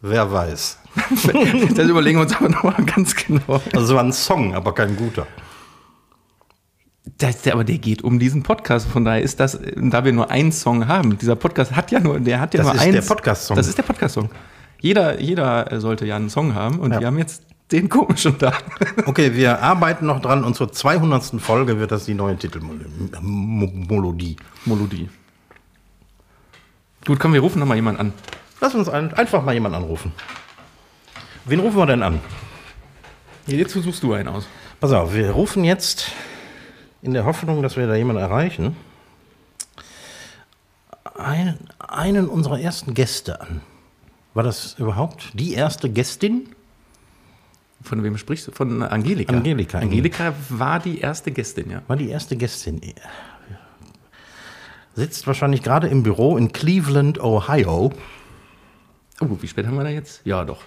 [0.00, 0.78] Wer weiß.
[1.76, 3.62] das überlegen wir uns aber nochmal ganz genau.
[3.72, 5.28] Also es war ein Song, aber kein guter.
[7.22, 8.86] Das, aber der geht um diesen Podcast.
[8.88, 12.18] Von daher ist das, da wir nur einen Song haben, dieser Podcast hat ja nur,
[12.20, 12.94] der hat ja Das nur ist eins.
[12.94, 13.56] der Podcast-Song.
[13.56, 14.30] Das ist der Podcast-Song.
[14.80, 17.00] Jeder, jeder sollte ja einen Song haben und Ja.
[17.00, 18.52] wir haben jetzt den komischen da.
[19.06, 21.40] Okay, wir arbeiten noch dran und zur 200.
[21.40, 24.36] Folge wird das die neue Titelmelodie.
[24.66, 25.08] Melodie.
[27.06, 28.12] Gut, komm, wir rufen nochmal jemanden an.
[28.60, 30.12] Lass uns ein, einfach mal jemanden anrufen.
[31.44, 32.20] Wen rufen wir denn an?
[33.46, 34.46] Jetzt suchst du einen aus.
[34.80, 36.12] Pass auf, wir rufen jetzt
[37.02, 38.76] in der Hoffnung, dass wir da jemanden erreichen,
[41.14, 43.60] einen, einen unserer ersten Gäste an.
[44.34, 46.48] War das überhaupt die erste Gästin?
[47.82, 48.52] Von wem sprichst du?
[48.52, 49.36] Von Angelika.
[49.36, 49.78] Angelika.
[49.80, 51.82] Angelika war die erste Gästin, ja.
[51.88, 52.80] War die erste Gästin.
[54.94, 57.92] Sitzt wahrscheinlich gerade im Büro in Cleveland, Ohio.
[59.20, 60.22] Oh, wie spät haben wir da jetzt?
[60.24, 60.62] Ja, doch.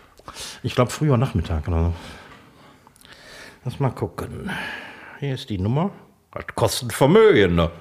[0.62, 1.94] Ich glaube früher Nachmittag oder so.
[3.64, 4.50] Lass mal gucken.
[5.20, 5.92] Hier ist die Nummer.
[6.36, 7.56] Das kostet Vermögen.
[7.56, 7.72] Ne?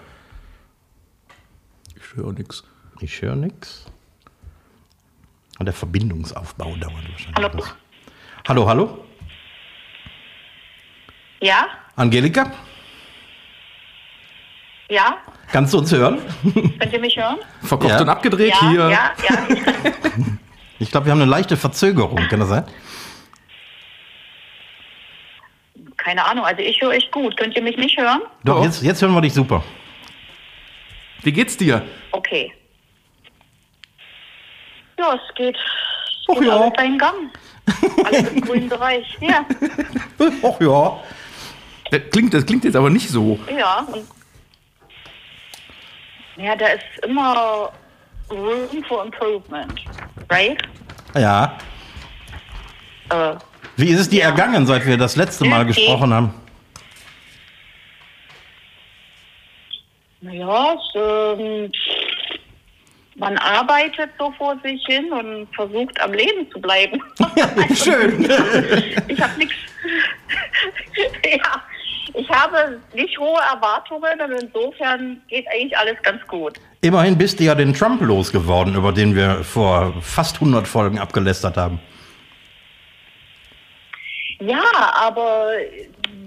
[1.96, 2.62] Ich höre nichts.
[3.00, 3.86] Ich höre nichts.
[5.58, 7.36] Und der Verbindungsaufbau dauert wahrscheinlich.
[7.36, 7.48] Hallo?
[7.48, 7.74] etwas.
[8.48, 9.04] Hallo, hallo?
[11.40, 11.66] Ja?
[11.96, 12.52] Angelika?
[14.88, 15.18] Ja?
[15.50, 16.20] Kannst du uns hören?
[16.78, 17.38] Könnt ihr mich hören?
[17.62, 18.00] Verkocht Ja.
[18.02, 18.88] und abgedreht ja, hier.
[18.90, 19.46] ja, ja.
[20.80, 22.16] Ich glaube, wir haben eine leichte Verzögerung.
[22.28, 22.64] Kann das sein?
[26.04, 27.34] Keine Ahnung, also ich höre euch gut.
[27.38, 28.20] Könnt ihr mich nicht hören?
[28.44, 29.64] Doch, jetzt, jetzt hören wir dich super.
[31.22, 31.82] Wie geht's dir?
[32.12, 32.52] Okay.
[34.98, 36.56] Ja, es geht, es Ach geht ja.
[36.60, 37.14] alles seinen Gang.
[38.04, 39.16] Alles im grünen Bereich.
[39.22, 39.46] Ja,
[40.42, 41.00] Ach ja.
[41.90, 43.38] Das klingt, das klingt jetzt aber nicht so.
[43.56, 43.86] ja.
[43.90, 44.06] Und
[46.36, 47.72] ja, da ist immer
[48.30, 49.80] room for improvement.
[50.30, 50.60] Right?
[51.14, 51.56] Ja.
[53.08, 53.36] Äh,
[53.76, 55.74] Wie ist es dir ergangen, seit wir das letzte Mal Okay.
[55.74, 56.34] gesprochen haben?
[60.20, 61.70] naja, ähm,
[63.16, 67.00] man arbeitet so vor sich hin und versucht am Leben zu bleiben.
[67.74, 68.24] Schön.
[69.08, 69.54] Ich habe nichts.
[71.24, 71.62] ja,
[72.14, 76.58] ich habe nicht hohe Erwartungen und insofern geht eigentlich alles ganz gut.
[76.80, 81.56] Immerhin bist du ja den Trump losgeworden, über den wir vor fast 100 Folgen abgelästert
[81.58, 81.80] haben.
[84.40, 84.64] Ja,
[84.94, 85.52] aber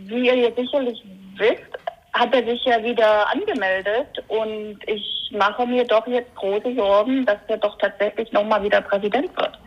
[0.06, 1.04] wie ihr jetzt sicherlich
[1.38, 1.78] wisst,
[2.14, 7.38] hat er sich ja wieder angemeldet und ich mache mir doch jetzt große Sorgen, dass
[7.48, 9.58] er doch tatsächlich nochmal wieder Präsident wird.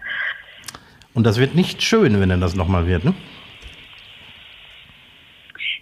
[1.14, 3.14] Und das wird nicht schön, wenn er das nochmal wird, ne?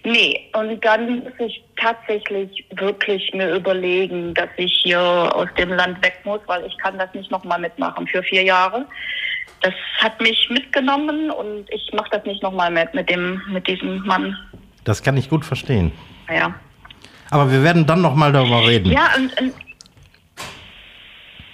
[0.03, 6.03] Nee, und dann muss ich tatsächlich wirklich mir überlegen, dass ich hier aus dem Land
[6.03, 8.85] weg muss, weil ich kann das nicht nochmal mitmachen für vier Jahre.
[9.61, 13.99] Das hat mich mitgenommen und ich mache das nicht nochmal mit, mit dem, mit diesem
[14.05, 14.37] Mann.
[14.85, 15.91] Das kann ich gut verstehen.
[16.33, 16.53] Ja.
[17.29, 18.91] Aber wir werden dann nochmal darüber reden.
[18.91, 19.53] Ja, und, und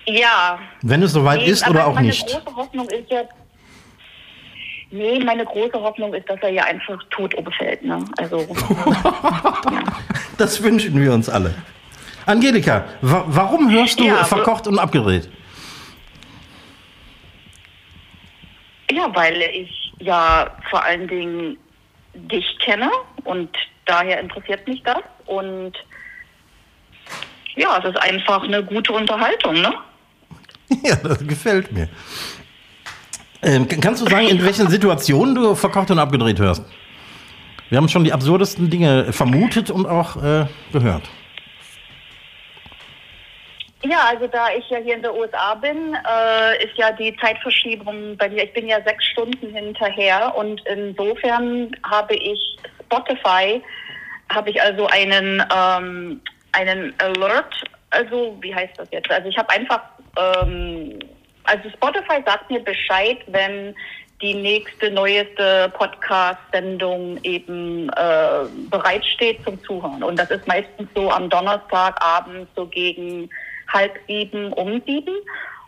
[0.08, 0.60] ja.
[0.84, 2.26] Wenn es soweit Nee, ist oder auch meine nicht.
[2.28, 3.22] große Hoffnung ist ja.
[4.92, 7.84] Nee, meine große Hoffnung ist, dass er ja einfach tot umfällt.
[7.84, 8.06] Ne?
[8.18, 8.38] Also,
[10.38, 11.54] Das wünschen wir uns alle.
[12.26, 15.30] Angelika, wa warum hörst du Ja, aber- verkocht und abgedreht?
[18.92, 21.58] Ja, weil ich ja vor allen Dingen
[22.14, 22.90] dich kenne
[23.24, 23.50] und
[23.86, 25.02] daher interessiert mich das.
[25.26, 25.74] Und
[27.56, 29.74] ja, es ist einfach eine gute Unterhaltung, ne?
[30.84, 31.88] Ja, das gefällt mir.
[33.44, 36.64] Ähm, kannst du sagen, in welchen Situationen du verkocht und abgedreht hörst?
[37.70, 41.04] Wir haben schon die absurdesten Dinge vermutet und auch äh, gehört.
[43.88, 48.18] Ja, also da ich ja hier in der USA bin, äh, ist ja die Zeitverschiebung
[48.18, 53.62] bei mir, ich bin ja sechs Stunden hinterher und insofern habe ich Spotify,
[54.34, 56.20] habe ich also einen, ähm,
[56.54, 59.12] einen Alert, also wie heißt das jetzt?
[59.12, 59.82] Also ich habe einfach,
[60.18, 60.98] ähm,
[61.44, 63.76] also Spotify sagt mir Bescheid, wenn
[64.20, 70.02] die nächste, neueste Podcast-Sendung eben äh, bereitsteht zum Zuhören.
[70.02, 73.30] Und das ist meistens so am Donnerstagabend so gegen
[73.72, 75.14] halb sieben, um sieben.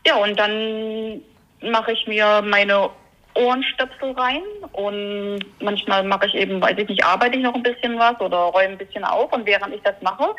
[0.06, 1.22] Ja, und dann
[1.62, 2.90] mache ich mir meine
[3.36, 4.42] Ohrenstöpsel rein
[4.74, 8.38] und manchmal mache ich eben, weiß ich nicht, arbeite ich noch ein bisschen was oder
[8.38, 10.34] räume ein bisschen auf und während ich das mache,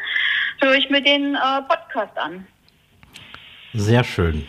[0.61, 2.47] höre ich mir den äh, Podcast an.
[3.75, 4.47] Sehr schön.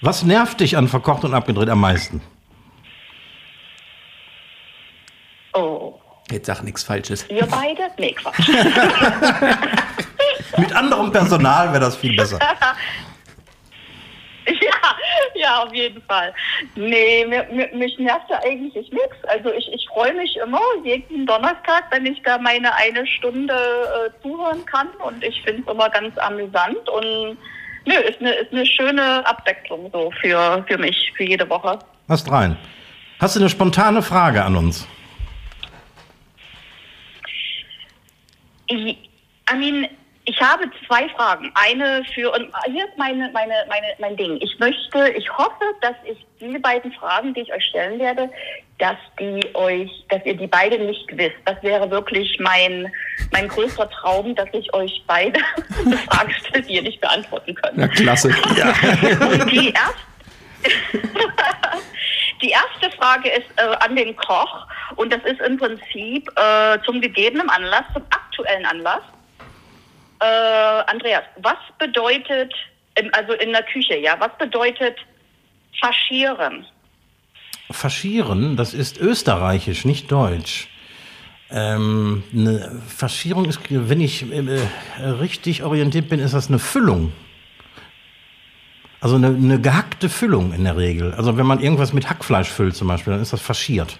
[0.00, 2.20] Was nervt dich an verkocht und abgedreht am meisten?
[5.54, 5.98] Oh,
[6.30, 7.26] Jetzt sag nichts Falsches.
[7.30, 7.90] ihr beide?
[7.98, 8.48] Nee, Quatsch.
[10.58, 12.38] Mit anderem Personal wäre das viel besser.
[14.48, 14.96] Ja,
[15.34, 16.32] ja, auf jeden Fall.
[16.74, 19.16] Nee, mir, mir, mich nervt ja eigentlich nichts.
[19.28, 24.22] Also ich, ich freue mich immer jeden Donnerstag, wenn ich da meine eine Stunde äh,
[24.22, 27.36] zuhören kann und ich finde es immer ganz amüsant und
[27.84, 31.78] nö, ist eine, ist eine schöne Abwechslung so für, für mich, für jede Woche.
[32.08, 32.56] Hast rein.
[33.20, 34.86] Hast du eine spontane Frage an uns?
[38.68, 38.96] Ich,
[39.50, 39.88] I mean,
[40.28, 41.50] ich habe zwei Fragen.
[41.54, 44.38] Eine für, und hier ist meine, meine, meine, mein Ding.
[44.42, 48.28] Ich möchte, ich hoffe, dass ich diese beiden Fragen, die ich euch stellen werde,
[48.76, 51.36] dass die euch, dass ihr die beide nicht wisst.
[51.46, 52.92] Das wäre wirklich mein,
[53.32, 55.40] mein größter Traum, dass ich euch beide
[55.86, 57.78] eine Frage stelle, die ihr nicht beantworten könnt.
[57.78, 58.28] Ja, klasse.
[58.28, 60.78] Und die erste,
[62.42, 64.66] die erste Frage ist äh, an den Koch
[64.96, 69.02] und das ist im Prinzip äh, zum gegebenen Anlass, zum aktuellen Anlass.
[70.20, 72.52] Äh, Andreas, was bedeutet,
[73.12, 74.96] also in der Küche, ja, was bedeutet
[75.80, 76.66] faschieren?
[77.70, 80.68] Faschieren, das ist österreichisch, nicht deutsch.
[81.50, 84.60] Ähm, eine Faschierung ist, wenn ich äh,
[85.02, 87.12] richtig orientiert bin, ist das eine Füllung.
[89.00, 91.14] Also eine, eine gehackte Füllung in der Regel.
[91.14, 93.98] Also wenn man irgendwas mit Hackfleisch füllt zum Beispiel, dann ist das faschiert.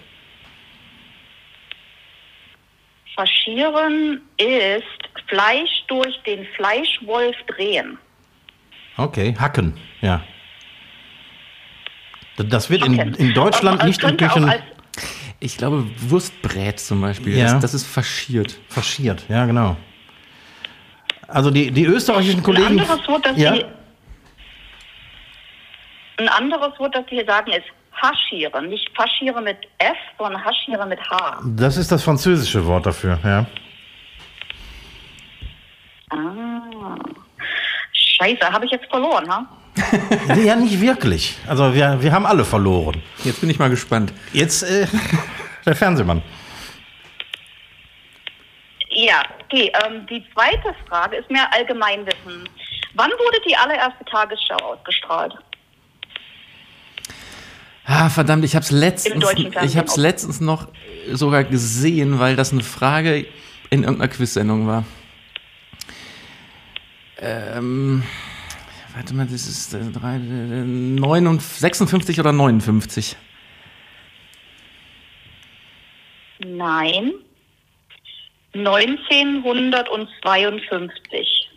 [3.19, 4.83] Faschieren ist
[5.27, 7.97] Fleisch durch den Fleischwolf drehen.
[8.95, 10.21] Okay, hacken, ja.
[12.37, 13.15] Das wird in, Hacken.
[13.15, 14.53] in Deutschland Auch- nicht in Küchen
[15.41, 17.53] Ich glaube, Wurstbrät zum Beispiel, Ja.
[17.55, 18.57] das, das ist faschiert.
[18.69, 19.75] faschiert, ja genau.
[21.27, 22.65] Also die, die österreichischen Ein Kollegen.
[22.79, 23.53] anderes Wort, das ja?
[23.53, 23.65] Sie,
[26.19, 27.65] ein anderes Wort, das Sie hier sagen, ist
[28.01, 28.69] haschieren.
[28.69, 31.41] Nicht faschieren mit F, sondern haschieren mit H.
[31.45, 33.45] Das ist das französische Wort dafür, ja.
[36.11, 36.95] Ah.
[37.93, 39.45] Scheiße, habe ich jetzt verloren, ha?
[40.35, 41.37] Ja, nicht wirklich.
[41.47, 43.01] Also wir, wir haben alle verloren.
[43.23, 44.13] Jetzt bin ich mal gespannt.
[44.33, 44.87] Jetzt äh,
[45.65, 46.21] der Fernsehmann.
[48.89, 49.71] Ja, okay.
[49.85, 52.49] Ähm, die zweite Frage ist mehr Allgemeinwissen.
[52.95, 55.33] Wann wurde die allererste Tagesschau ausgestrahlt?
[57.91, 59.97] Ah, verdammt, ich habe es letztens, ich Fernsehen habe es auch.
[59.97, 60.67] letztens noch
[61.11, 63.25] sogar gesehen, weil das eine Frage
[63.71, 64.85] in irgendeiner Quiz-Sendung war.
[67.17, 68.03] Ähm,
[68.93, 73.15] warte mal, das ist äh, drei, äh, 59, 56 oder 59?
[76.45, 77.13] Nein.
[78.53, 81.49] 1952.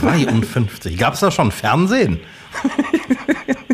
[0.00, 0.96] 52.
[0.96, 2.20] Gab es da schon Fernsehen?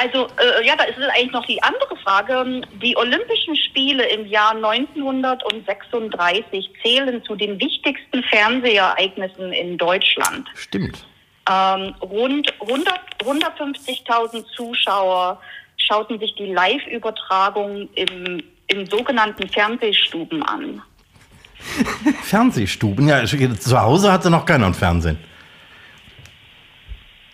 [0.00, 2.62] Also, äh, ja, da ist es eigentlich noch die andere Frage.
[2.82, 10.48] Die Olympischen Spiele im Jahr 1936 zählen zu den wichtigsten Fernsehereignissen in Deutschland.
[10.54, 11.04] Stimmt.
[11.50, 15.38] Ähm, rund 100 150.000 Zuschauer
[15.76, 20.82] schauten sich die Live-Übertragung im, in sogenannten Fernsehstuben an.
[22.22, 23.08] Fernsehstuben.
[23.08, 25.18] Ja, zu Hause hatte noch keiner ein Fernsehen.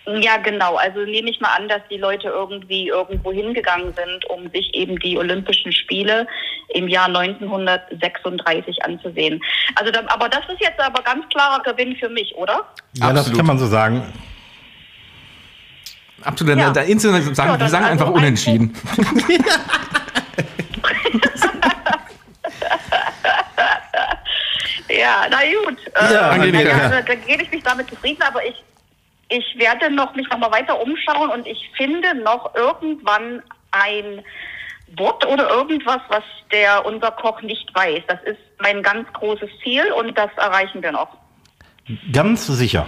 [0.07, 0.75] Ja, genau.
[0.75, 4.97] Also nehme ich mal an, dass die Leute irgendwie irgendwo hingegangen sind, um sich eben
[4.99, 6.25] die Olympischen Spiele
[6.69, 9.43] im Jahr 1936 anzusehen.
[9.75, 12.65] Also, da, aber das ist jetzt aber ganz klarer Gewinn für mich, oder?
[12.93, 13.37] Ja, das Absolut.
[13.37, 14.13] kann man so sagen.
[16.23, 16.71] Absolut, Ja.
[16.71, 16.83] da
[17.35, 18.73] sagen, Ja, wir sagen also einfach ein unentschieden.
[24.89, 25.77] Ja, na gut.
[25.95, 28.55] Ja, äh, ja, da, da gebe ich mich damit zufrieden, aber ich,
[29.29, 34.23] ich werde noch mich noch mal weiter umschauen und ich finde noch irgendwann ein
[34.97, 38.03] Wort oder irgendwas, was der unser Koch nicht weiß.
[38.07, 41.09] Das ist mein ganz großes Ziel und das erreichen wir noch.
[42.11, 42.87] Ganz sicher.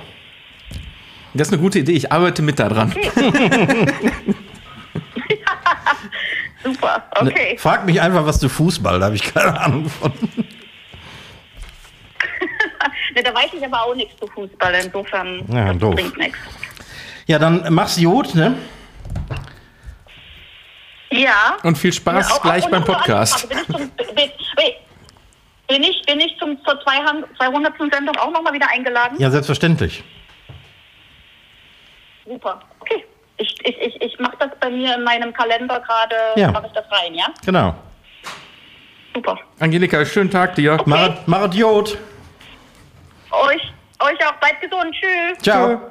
[1.34, 2.92] Das ist eine gute Idee, ich arbeite mit daran.
[6.64, 7.58] Super, okay.
[7.58, 10.12] Frag mich einfach was zu Fußball, da habe ich keine Ahnung von.
[13.16, 15.96] Ne, da weiß ich aber auch nichts zu Fußball, insofern Ja, das doof.
[15.96, 16.38] bringt nichts.
[17.28, 18.56] Ja, dann mach's gut, ne?
[21.12, 21.58] Ja.
[21.64, 23.48] Und viel Spaß Ja, auch- gleich auch beim Podcast.
[23.50, 23.92] Bin ich, zum,
[25.68, 27.76] bin, ich, bin ich zum, zur 200.
[27.92, 29.18] Sendung auch nochmal wieder eingeladen?
[29.20, 30.04] Ja, selbstverständlich.
[32.28, 33.04] Super, okay.
[33.38, 36.52] Ich, ich, ich, ich mache das bei mir in meinem Kalender gerade, Ja.
[36.52, 37.26] mache ich das rein, ja?
[37.46, 37.74] Genau.
[39.16, 39.40] Super.
[39.60, 40.78] Angelika, schönen Tag dir.
[40.86, 41.98] Marat, Marat Jod.
[43.32, 43.62] Euch,
[44.00, 45.38] euch auch, bleibt gesund, tschüss.
[45.44, 45.82] Ciao.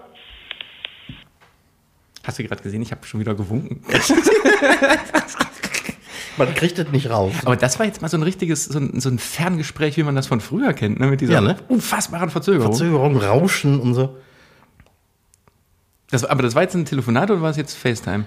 [2.24, 3.82] Hast du gerade gesehen, ich habe schon wieder gewunken.
[6.36, 7.32] Man kriegt das nicht raus.
[7.44, 10.14] Aber das war jetzt mal so ein richtiges, so ein, so ein Ferngespräch, wie man
[10.14, 11.08] das von früher kennt, ne?
[11.08, 11.56] mit dieser Ja, ne?
[11.66, 12.72] unfassbaren Verzögerung.
[12.72, 14.16] Verzögerung, Rauschen und so.
[16.10, 18.24] Das, aber das war jetzt ein Telefonat oder war es jetzt FaceTime?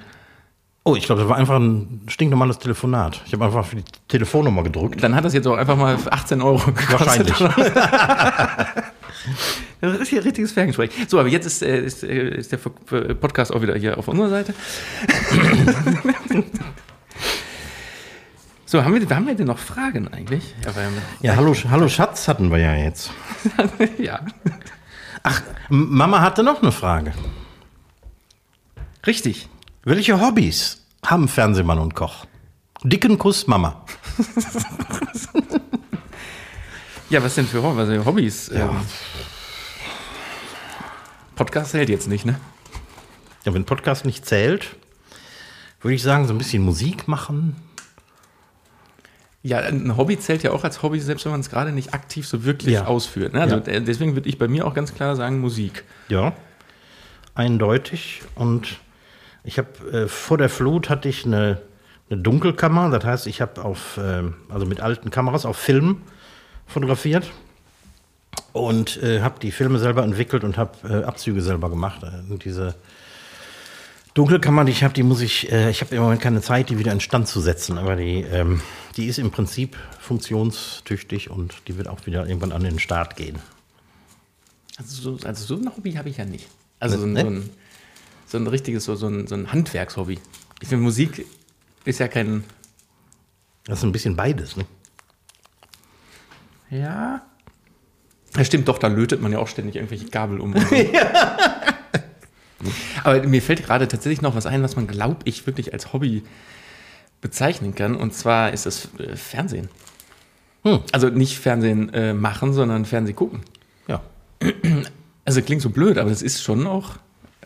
[0.83, 3.21] Oh, ich glaube, das war einfach ein stinknormales Telefonat.
[3.27, 5.03] Ich habe einfach für die Telefonnummer gedrückt.
[5.03, 7.39] Dann hat das jetzt auch einfach mal 18 Euro gekostet.
[7.39, 7.39] Wahrscheinlich.
[9.81, 10.89] Ein richtig- richtiges Ferngespräch.
[11.07, 14.29] So, aber jetzt ist, äh, ist, äh, ist der Podcast auch wieder hier auf unserer
[14.29, 14.55] Seite.
[18.65, 20.55] so, haben wir, haben wir denn noch Fragen eigentlich?
[21.21, 23.11] Ja, hallo, hallo Schatz hatten wir ja jetzt.
[23.99, 24.19] ja.
[25.69, 27.13] M- Mama hatte noch eine Frage.
[29.05, 29.47] richtig.
[29.83, 32.25] Welche Hobbys haben Fernsehmann und Koch?
[32.83, 33.83] Dicken Kuss, Mama.
[37.09, 38.49] Ja, was denn für Hobbys?
[38.49, 38.69] Ähm,
[41.35, 42.39] Podcast hält jetzt nicht, ne?
[43.43, 44.75] Ja, wenn Podcast nicht zählt,
[45.81, 47.55] würde ich sagen, so ein bisschen Musik machen.
[49.43, 52.27] Ja, ein Hobby zählt ja auch als Hobby, selbst wenn man es gerade nicht aktiv
[52.27, 52.85] so wirklich Ja.
[52.85, 53.33] ausführt.
[53.33, 53.41] Ne?
[53.41, 53.61] Also Ja.
[53.63, 55.83] äh, deswegen würde ich bei mir auch ganz klar sagen Musik.
[56.09, 56.33] Ja,
[57.33, 58.21] eindeutig.
[58.35, 58.79] Und
[59.43, 61.61] ich habe äh, vor der Flut hatte ich eine,
[62.09, 62.89] eine Dunkelkammer.
[62.89, 66.01] Das heißt, ich habe auf, ähm, also mit alten Kameras auf Film
[66.67, 67.31] fotografiert
[68.53, 72.03] und äh, habe die Filme selber entwickelt und habe äh, Abzüge selber gemacht.
[72.03, 72.75] Äh, und diese
[74.13, 76.77] Dunkelkammer, die ich habe, die muss ich, äh, ich habe im Moment keine Zeit, die
[76.77, 78.61] wieder in Stand zu setzen, aber die, ähm,
[78.97, 83.39] die ist im Prinzip funktionstüchtig und die wird auch wieder irgendwann an den Start gehen.
[84.77, 86.47] Also so, also so ein Hobby habe ich ja nicht.
[86.79, 87.21] Also so ein, Ne?
[87.21, 87.49] so ein,
[88.31, 90.19] so ein richtiges, so, so ein, so ein Handwerkshobby.
[90.61, 91.25] Ich finde, Musik
[91.85, 92.43] ist ja kein.
[93.65, 94.65] Das ist ein bisschen beides, ne?
[96.69, 97.21] Ja.
[98.35, 100.55] Ja, stimmt doch, da lötet man ja auch ständig irgendwelche Gabel um.
[103.03, 106.23] Aber mir fällt gerade tatsächlich noch was ein, was man, glaube ich, wirklich als Hobby
[107.19, 107.95] bezeichnen kann.
[107.95, 109.67] Und zwar ist es äh, Fernsehen.
[110.63, 110.79] Hm.
[110.93, 113.41] Also nicht Fernsehen äh, machen, sondern Fernsehen gucken.
[113.87, 114.01] Ja.
[115.25, 116.97] Also klingt so blöd, aber das ist schon auch,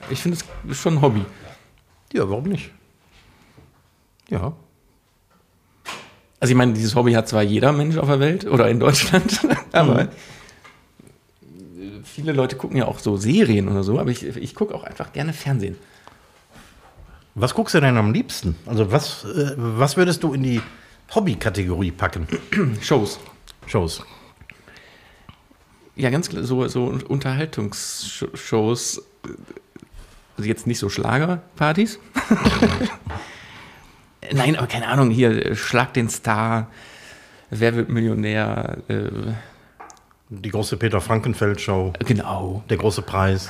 [0.10, 1.26] ich finde es ist schon ein Hobby.
[2.14, 2.72] Ja, warum nicht?
[4.30, 4.54] Ja.
[6.40, 9.40] Also ich meine, dieses Hobby hat zwar jeder Mensch auf der Welt oder in Deutschland,
[9.72, 10.08] aber äh,
[12.04, 15.12] viele Leute gucken ja auch so Serien oder so, aber ich, ich gucke auch einfach
[15.14, 15.78] gerne Fernsehen.
[17.34, 18.56] Was guckst du denn am liebsten?
[18.66, 20.62] Also was, äh, was würdest du in die
[21.14, 22.28] Hobby-Kategorie packen?
[22.82, 23.20] Shows.
[23.68, 24.02] Shows.
[25.96, 29.02] Ja, ganz klar, so, so Unterhaltungsshows.
[30.38, 32.00] Also jetzt nicht so Schlagerpartys.
[34.32, 36.68] Nein, aber keine Ahnung, hier äh, Schlag den Star,
[37.52, 39.10] Wer wird Millionär, äh,
[40.30, 42.64] Die große Peter Frankenfeld-Show, genau.
[42.70, 43.50] der große Preis.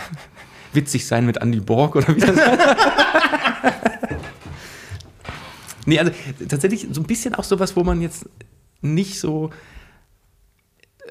[0.73, 2.61] Witzig sein mit Andy Borg oder wie das heißt.
[5.87, 6.11] Nee, also
[6.49, 8.27] tatsächlich so ein bisschen auch sowas, wo man jetzt
[8.81, 9.51] nicht so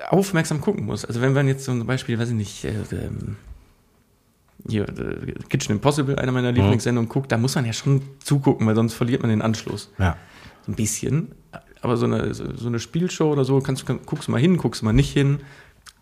[0.09, 1.05] aufmerksam gucken muss.
[1.05, 3.37] Also wenn man jetzt zum Beispiel, weiß ich nicht, äh, ähm,
[4.69, 8.75] hier, äh, Kitchen Impossible, einer meiner Lieblingssendungen, guckt, da muss man ja schon zugucken, weil
[8.75, 9.91] sonst verliert man den Anschluss.
[9.99, 10.17] Ja.
[10.67, 11.33] So ein bisschen.
[11.83, 14.81] Aber so eine, so eine Spielshow oder so, kannst, du- guckst du mal hin, guckst
[14.81, 15.41] du mal nicht hin,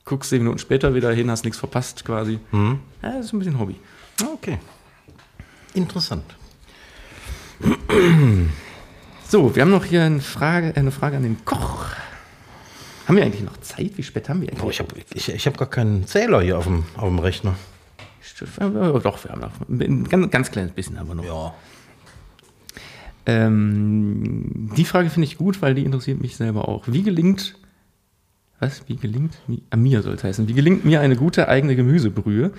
[0.04, 2.38] guckst zehn Minuten später wieder hin, hast nichts verpasst quasi.
[2.52, 3.76] Ja, das ist ein bisschen Hobby.
[4.22, 4.58] Ah, Okay.
[5.74, 6.22] Interessant.
[9.28, 11.86] So, wir haben noch hier eine Frage, eine Frage an den Koch.
[13.08, 13.92] Haben wir eigentlich noch Zeit?
[13.96, 14.60] Wie spät haben wir eigentlich?
[14.62, 17.54] Boah, ich habe ich, ich hab gar keinen Zähler hier auf dem, auf dem Rechner.
[18.58, 21.24] Doch, wir haben noch ein ganz, ganz kleines bisschen aber noch.
[21.24, 21.54] Ja.
[23.24, 26.84] Ähm, die Frage finde ich gut, weil die interessiert mich selber auch.
[26.86, 27.56] Wie gelingt,
[28.58, 31.76] was, wie gelingt, wie, ah, mir soll es heißen, wie gelingt mir eine gute eigene
[31.76, 32.52] Gemüsebrühe?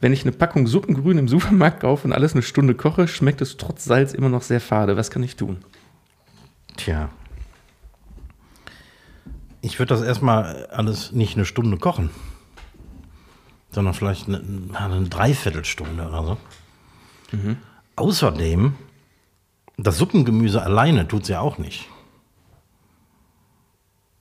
[0.00, 3.56] Wenn ich eine Packung Suppengrün im Supermarkt kaufe und alles eine Stunde koche, schmeckt es
[3.56, 4.96] trotz Salz immer noch sehr fade.
[4.96, 5.58] Was kann ich tun?
[6.76, 7.10] Tja.
[9.62, 12.10] Ich würde das erstmal alles nicht eine Stunde kochen,
[13.76, 16.38] sondern vielleicht eine, eine Dreiviertelstunde oder so.
[17.94, 18.74] Außerdem,
[19.76, 21.86] das Suppengemüse alleine tut es ja auch nicht.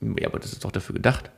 [0.01, 1.32] Ja, aber das ist doch dafür gedacht.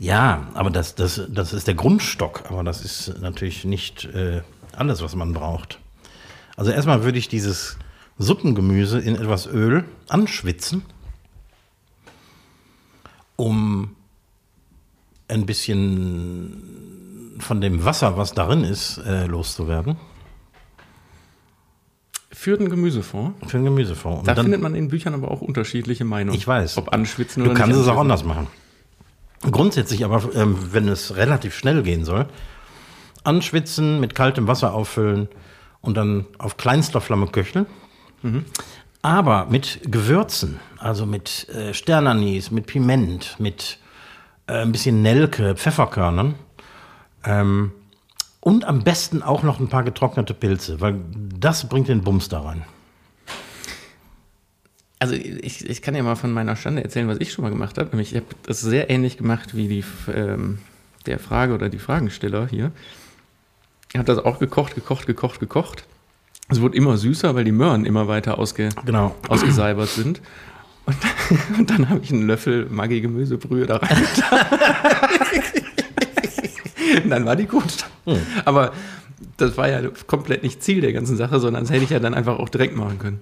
[0.00, 5.00] Ja, aber das, das, das ist der Grundstock, aber das ist natürlich nicht äh, alles,
[5.00, 5.78] was man braucht.
[6.56, 7.78] Also erstmal würde ich dieses
[8.18, 10.82] Suppengemüse in etwas Öl anschwitzen,
[13.36, 13.94] um
[15.28, 16.88] ein bisschen
[17.40, 19.96] von dem Wasser, was darin ist, äh, loszuwerden.
[22.30, 23.34] Für den Gemüsefond.
[23.50, 24.20] Für den Gemüsefond.
[24.20, 26.36] Und Da dann- findet man in Büchern aber auch unterschiedliche Meinungen.
[26.38, 26.76] Ich weiß.
[26.78, 28.46] Ob anschwitzen Du oder kannst nicht es auch anders machen.
[29.50, 32.26] Grundsätzlich aber, ähm, wenn es relativ schnell gehen soll,
[33.24, 35.28] anschwitzen, mit kaltem Wasser auffüllen
[35.80, 37.66] und dann auf kleinster Flamme köcheln.
[39.00, 43.78] Aber mit Gewürzen, also mit äh, Sternanis, mit Piment, mit
[44.48, 46.34] äh, ein bisschen Nelke, Pfefferkörnern
[47.28, 47.72] ähm,
[48.40, 50.96] und am besten auch noch ein paar getrocknete Pilze, weil
[51.38, 52.64] das bringt den Bums da rein.
[55.00, 57.78] Also ich, ich kann ja mal von meiner Stande erzählen, was ich schon mal gemacht
[57.78, 57.90] habe.
[57.90, 60.58] Nämlich ich habe das sehr ähnlich gemacht wie die, ähm,
[61.06, 62.72] der Frage oder die Fragensteller hier.
[63.92, 65.84] Ich habe das auch gekocht, gekocht, gekocht, gekocht.
[66.48, 69.14] Es wurde immer süßer, weil die Möhren immer weiter ausge, Genau.
[69.28, 70.20] ausgesalbert sind.
[70.86, 70.96] Und,
[71.58, 73.96] und dann habe ich einen Löffel Maggi-Gemüsebrühe da rein.
[77.08, 77.84] Dann war die gut.
[78.44, 78.72] Aber
[79.36, 82.14] das war ja komplett nicht Ziel der ganzen Sache, sondern das hätte ich ja dann
[82.14, 83.20] einfach auch direkt machen können.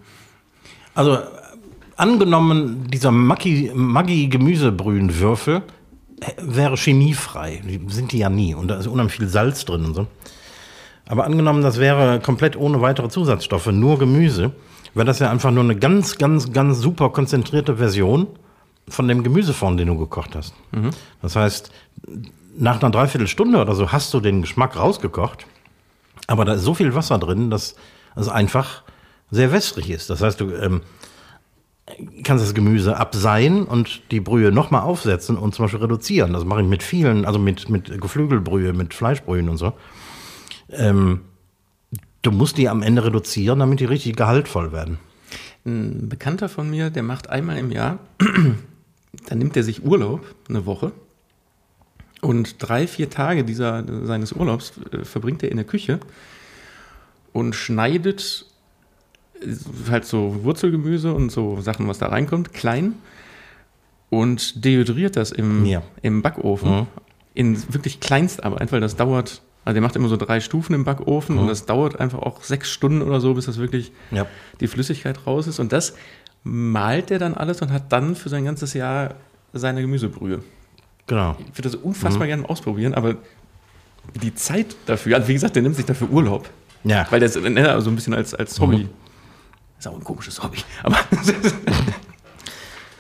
[0.95, 1.19] Also
[1.97, 5.63] angenommen, dieser Maggi- Maggi-Gemüsebrühenwürfel
[6.21, 7.63] äh, wäre chemiefrei.
[7.89, 8.55] Sind die ja nie.
[8.55, 10.07] Und da ist unheimlich viel Salz drin und so.
[11.09, 14.53] Aber angenommen, das wäre komplett ohne weitere Zusatzstoffe, nur Gemüse,
[14.95, 18.27] wäre das ja einfach nur eine ganz, ganz, ganz super konzentrierte Version
[18.89, 20.55] von dem Gemüsefond, den du gekocht hast.
[21.23, 21.71] Das heißt,
[22.59, 25.47] nach einer Dreiviertelstunde oder so hast du den Geschmack rausgekocht,
[26.27, 27.77] aber da ist so viel Wasser drin, dass
[28.17, 28.83] es einfach
[29.31, 30.11] sehr wässrig ist.
[30.11, 30.83] Das heißt, du ähm,
[32.25, 36.33] kannst das Gemüse abseihen und die Brühe nochmal aufsetzen und zum Beispiel reduzieren.
[36.33, 39.73] Das mache ich mit vielen, also mit, mit Geflügelbrühe, mit Fleischbrühen und so.
[40.71, 41.21] Ähm,
[42.23, 44.99] du musst die am Ende reduzieren, damit die richtig gehaltvoll werden.
[45.65, 47.99] Ein Bekannter von mir, der macht einmal im Jahr,
[49.29, 50.93] dann nimmt er sich Urlaub, eine Woche.
[52.23, 56.01] Und drei, vier Tage dieser, seines Urlaubs äh, verbringt er in der Küche
[57.33, 58.47] und schneidet
[59.41, 59.55] äh,
[59.91, 62.95] halt so Wurzelgemüse und so Sachen, was da reinkommt, klein
[64.09, 65.83] und dehydriert das im, Ja.
[66.03, 66.87] im Backofen Mhm.
[67.35, 71.37] in wirklich Kleinstarbeit, weil das dauert, also der macht immer so drei Stufen im Backofen
[71.39, 74.27] und das dauert einfach auch sechs Stunden oder so, bis das wirklich Ja.
[74.61, 75.59] die Flüssigkeit raus ist.
[75.59, 75.95] Und das
[76.45, 79.17] malt er dann alles und hat dann für sein ganzes Jahr
[79.53, 80.43] seine Gemüsebrühe.
[81.07, 81.37] Genau.
[81.39, 83.17] Ich würde das unfassbar gerne ausprobieren, aber
[84.15, 86.49] die Zeit dafür, also wie gesagt, der nimmt sich dafür Urlaub.
[86.85, 87.07] Ja.
[87.11, 88.89] Weil der ist äh, so ein bisschen als, als Hobby.
[89.79, 90.59] Ist auch ein komisches Hobby.
[90.83, 90.99] Aber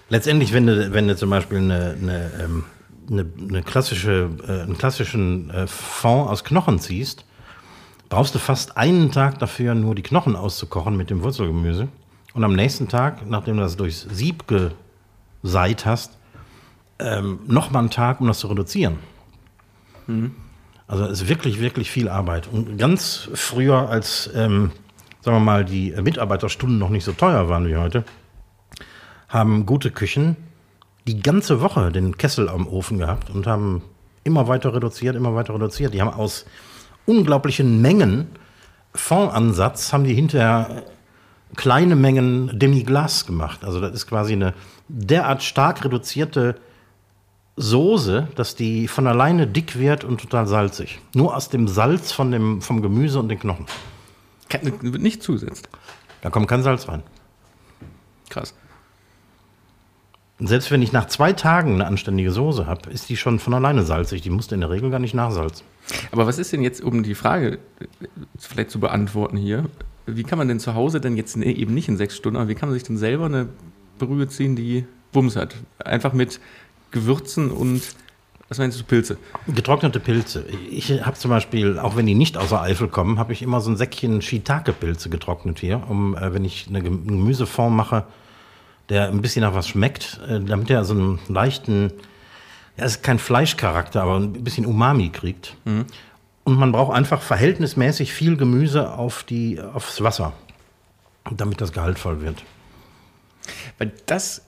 [0.09, 2.65] Letztendlich, wenn du, wenn du zum Beispiel eine, eine, ähm,
[3.11, 7.25] eine, eine klassische, äh, einen klassischen äh, Fond aus Knochen ziehst,
[8.09, 11.89] brauchst du fast einen Tag dafür, nur die Knochen auszukochen mit dem Wurzelgemüse.
[12.35, 16.16] Und am nächsten Tag, nachdem du das durchs Sieb geseit hast,
[16.99, 18.99] ähm, nochmal einen Tag, um das zu reduzieren.
[20.87, 22.49] Also es ist wirklich, wirklich viel Arbeit.
[22.51, 24.71] Und ganz früher, als, ähm,
[25.21, 28.05] sagen wir mal, die Mitarbeiterstunden noch nicht so teuer waren wie heute,
[29.29, 30.37] haben gute Küchen
[31.07, 33.83] die ganze Woche den Kessel am Ofen gehabt und haben
[34.25, 35.95] immer weiter reduziert, immer weiter reduziert.
[35.95, 36.47] Die haben aus
[37.05, 38.29] unglaublichen Mengen
[38.95, 40.85] Fondansatz, haben die hinterher
[41.55, 43.65] kleine Mengen Demi-Glace gemacht.
[43.65, 44.55] Also das ist quasi eine
[44.89, 46.57] derart stark reduzierte
[47.57, 51.01] Soße, dass die von alleine dick wird und total salzig.
[51.15, 53.67] Nur aus dem Salz von dem, vom Gemüse und den Knochen.
[54.49, 55.69] kann, wird nicht zusetzt.
[56.21, 57.03] Da kommt kein Salz rein.
[58.29, 58.55] Krass.
[60.39, 63.55] Und selbst wenn ich nach zwei Tagen eine anständige Soße habe, ist die schon von
[63.55, 64.21] alleine salzig.
[64.21, 65.65] Die musst du in der Regel gar nicht nachsalzen.
[66.13, 67.87] Aber was ist denn jetzt, um die Frage äh,
[68.39, 69.65] vielleicht zu beantworten hier,
[70.05, 72.49] wie kann man denn zu Hause denn jetzt ne- eben nicht in sechs Stunden, aber
[72.51, 73.49] wie kann man sich denn selber eine
[73.99, 74.85] Brühe ziehen, die
[75.15, 75.57] Wumms hat?
[75.79, 76.39] Einfach mit
[76.91, 77.83] Gewürzen und,
[78.49, 79.19] was meinst du, Pilze?
[79.49, 80.45] Getrocknete Pilze.
[80.71, 83.61] Ich habe zum Beispiel, auch wenn die nicht aus der Eifel kommen, habe ich immer
[83.61, 88.05] so ein Säckchen Shiitake-Pilze getrocknet hier, um, äh, wenn ich eine Gem- einen Gemüsefond mache,
[88.89, 91.93] der ein bisschen nach was schmeckt, äh, damit er so einen leichten,
[92.77, 95.57] ja, es ist kein Fleischcharakter, aber ein bisschen Umami kriegt.
[96.45, 100.33] Und man braucht einfach verhältnismäßig viel Gemüse auf die, aufs Wasser,
[101.33, 102.45] damit das gehaltvoll wird.
[103.79, 104.43] Weil das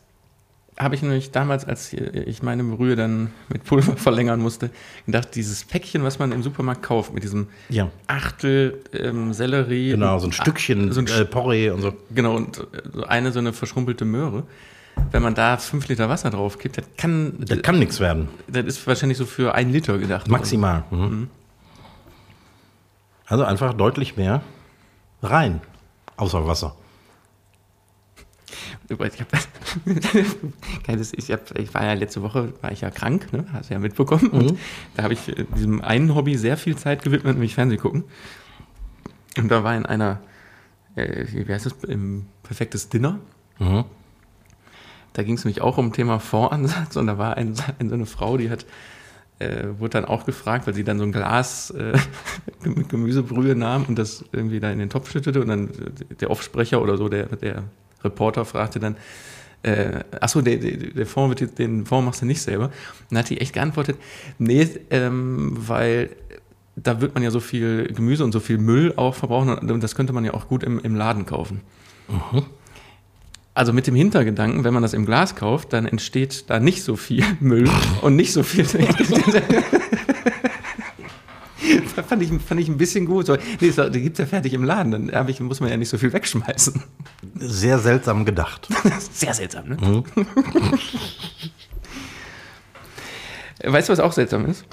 [0.79, 4.71] habe ich nämlich damals, als ich meine Brühe dann mit Pulver verlängern musste,
[5.07, 7.91] gedacht, dieses Päckchen, was man im Supermarkt kauft, mit diesem Ja.
[8.07, 9.91] Achtel ähm, Sellerie.
[9.91, 11.95] Genau, so ein Stückchen so ein äh, Porree und so.
[12.15, 12.63] Genau, und äh,
[12.93, 14.45] so eine so eine verschrumpelte Möhre.
[15.13, 18.29] Wenn man da fünf Liter Wasser drauf kippt, das kann, Das kann nichts werden.
[18.49, 20.29] das ist wahrscheinlich so für einen Liter gedacht.
[20.29, 20.85] Maximal.
[20.91, 21.29] Mhm.
[23.27, 24.43] Also einfach deutlich mehr
[25.23, 25.61] rein.
[26.17, 26.75] Außer Wasser.
[28.89, 29.29] Übrigens, Ich, hab,
[31.19, 33.45] ich, hab, ich war ja letzte Woche war ich ja krank, ne?
[33.53, 34.29] hast du ja mitbekommen.
[34.29, 34.59] Und
[34.97, 38.05] da habe ich äh, diesem einen Hobby sehr viel Zeit gewidmet, nämlich Fernsehen gucken.
[39.37, 40.21] Und da war in einer,
[40.97, 43.19] äh, wie heißt das, im perfektes Dinner.
[43.59, 43.85] Mhm.
[45.13, 48.07] Da ging es nämlich auch um Thema Fondsansatz und da war ein, ein, so eine
[48.07, 48.65] Frau, die hat,
[49.39, 51.99] äh, wurde dann auch gefragt, weil sie dann so ein Glas äh,
[52.65, 56.31] mit Gemüsebrühe nahm und das irgendwie da in den Topf schüttete und dann äh, der
[56.31, 57.65] Offsprecher oder so, der, der
[58.05, 58.97] Reporter fragte dann,
[59.63, 62.67] äh, achso, der, der, der Fond wird den Fond machst du nicht selber.
[62.67, 62.73] Und
[63.11, 63.97] dann hat die echt geantwortet,
[64.39, 66.11] nee, ähm, weil
[66.77, 69.95] da wird man ja so viel Gemüse und so viel Müll auch verbrauchen und das
[69.95, 71.61] könnte man ja auch gut im, im Laden kaufen.
[73.53, 76.95] Also mit dem Hintergedanken, wenn man das im Glas kauft, dann entsteht da nicht so
[76.97, 77.69] viel Müll
[78.03, 78.65] und nicht so viel.
[82.03, 83.27] fand, ich, fand ich ein bisschen gut.
[83.27, 85.77] So, nee, so, die gibt es ja fertig im Laden, dann ich, muss man ja
[85.77, 86.83] nicht so viel wegschmeißen.
[87.37, 88.69] Sehr seltsam gedacht.
[89.13, 90.05] Sehr seltsam, ne?
[93.65, 94.65] Weißt du, was auch seltsam ist?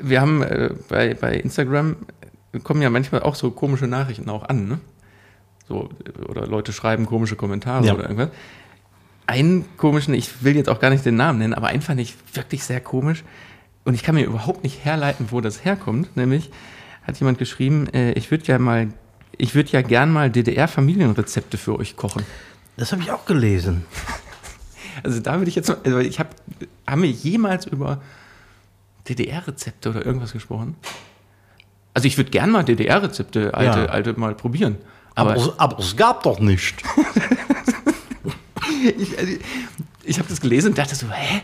[0.00, 1.96] Wir haben äh, bei, bei Instagram
[2.62, 4.78] kommen ja manchmal auch so komische Nachrichten auch an, ne?
[5.68, 5.88] So,
[6.28, 7.94] oder Leute schreiben komische Kommentare Ja.
[7.94, 8.28] oder irgendwas.
[9.26, 12.14] Einen komischen, ich will jetzt auch gar nicht den Namen nennen, aber einen fand ich
[12.34, 13.24] wirklich sehr komisch.
[13.84, 16.16] Und ich kann mir überhaupt nicht herleiten, wo das herkommt.
[16.16, 16.50] Nämlich
[17.06, 18.88] hat jemand geschrieben, äh, ich würde ja mal,
[19.36, 22.24] ich würde ja gern mal DDR-Familienrezepte für euch kochen.
[22.76, 23.84] Das habe ich auch gelesen.
[25.02, 26.30] Also da würde ich jetzt, also ich habe,
[26.88, 28.00] haben wir jemals über
[29.08, 30.76] DDR-Rezepte oder irgendwas gesprochen?
[31.92, 33.86] Also ich würde gern mal DDR-Rezepte, alte, Ja.
[33.86, 34.76] alte mal probieren.
[35.14, 36.82] Aber, Aber, es- aber es gab doch nicht.
[38.98, 39.32] ich, also
[40.04, 41.42] ich habe das gelesen und dachte so, hä?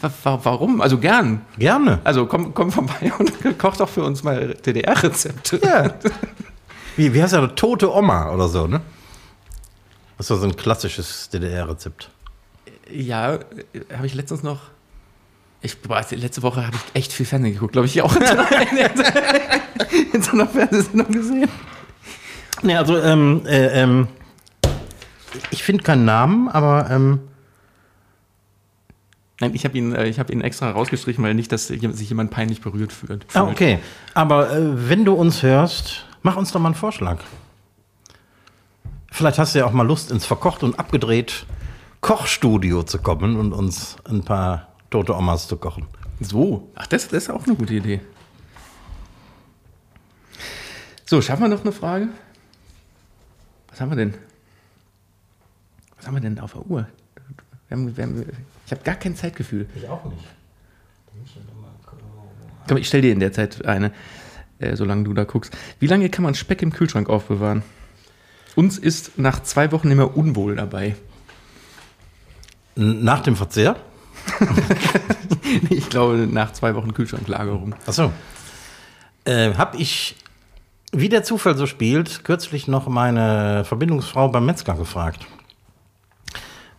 [0.00, 0.80] Wa- wa- Warum?
[0.80, 1.42] Also gern.
[1.58, 2.00] Gerne.
[2.04, 5.60] Also komm, komm vorbei und koch doch für uns mal DDR-Rezepte.
[5.64, 5.94] Ja.
[6.96, 7.50] Wie, wie heißt das?
[7.54, 8.80] Tote Oma oder so, ne?
[10.16, 12.10] Das war so ein klassisches DDR-Rezept.
[12.90, 13.40] Ja, äh,
[13.96, 14.62] habe ich letztens noch.
[15.60, 18.32] Ich, boah, letzte Woche habe ich echt viel Fernsehen geguckt, glaube ich, auch in so
[18.32, 18.50] einer,
[20.12, 21.48] in so einer Fernsehsendung gesehen.
[22.62, 24.08] Ne, also, ähm, äh, ähm,
[25.52, 27.20] ich finde keinen Namen, aber ähm,
[29.40, 32.30] Nein, ich habe ihn, äh, ich hab ihn extra rausgestrichen, weil nicht, dass sich jemand
[32.30, 33.24] peinlich berührt fühlt.
[33.34, 33.78] ah, okay.
[34.14, 37.20] Aber äh, wenn du uns hörst, mach uns doch mal einen Vorschlag.
[39.10, 41.46] Vielleicht hast du ja auch mal Lust, ins verkocht und abgedreht
[42.00, 45.86] Kochstudio zu kommen und uns ein paar tote Omas zu kochen.
[46.20, 48.00] So, ach, das, das ist auch eine gute Idee.
[51.04, 52.08] So, schaffen wir noch eine Frage?
[53.70, 54.14] Was haben wir denn?
[55.96, 56.86] Was haben wir denn auf der Uhr?
[57.68, 58.26] Wir haben, wir haben,
[58.68, 59.66] ich habe gar kein Zeitgefühl.
[59.74, 60.22] Ich auch nicht.
[62.68, 63.92] Komm, ich stell dir in der Zeit eine,
[64.58, 65.56] äh, solange du da guckst.
[65.80, 67.62] Wie lange kann man Speck im Kühlschrank aufbewahren?
[68.56, 70.96] Uns ist nach zwei Wochen immer unwohl dabei.
[72.76, 73.76] Nach dem Verzehr?
[75.70, 77.74] Ich glaube, nach zwei Wochen Kühlschranklagerung.
[77.86, 78.12] Achso.
[79.24, 80.14] Äh, hab ich,
[80.92, 85.26] wie der Zufall so spielt, kürzlich noch meine Verbindungsfrau beim Metzger gefragt.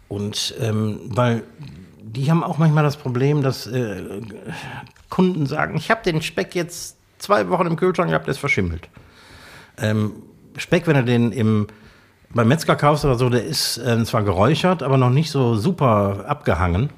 [0.10, 1.44] Und ähm, weil
[2.02, 4.22] die haben auch manchmal das Problem, dass äh,
[5.10, 8.90] Kunden sagen, ich habe den Speck jetzt zwei Wochen im Kühlschrank gehabt, der ist verschimmelt.
[9.78, 10.14] Ähm,
[10.58, 11.68] Speck, wenn du den im,
[12.34, 16.26] beim Metzger kaufst oder so, der ist äh, zwar geräuchert, aber noch nicht so super
[16.28, 16.90] abgehangen.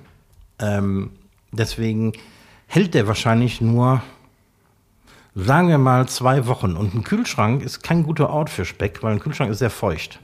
[0.59, 1.11] Ähm,
[1.51, 2.13] deswegen
[2.67, 4.01] hält der wahrscheinlich nur,
[5.35, 6.77] sagen wir mal, zwei Wochen.
[6.77, 10.19] Und ein Kühlschrank ist kein guter Ort für Speck, weil ein Kühlschrank ist sehr feucht.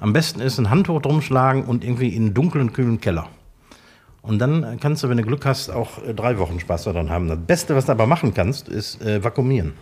[0.00, 3.28] Am besten ist ein Handtuch drumschlagen und irgendwie in einen dunklen, kühlen Keller.
[4.22, 7.28] Und dann kannst du, wenn du Glück hast, auch äh, drei Wochen Spaß daran haben.
[7.28, 9.72] Das Beste, was du aber machen kannst, ist äh, vakuumieren.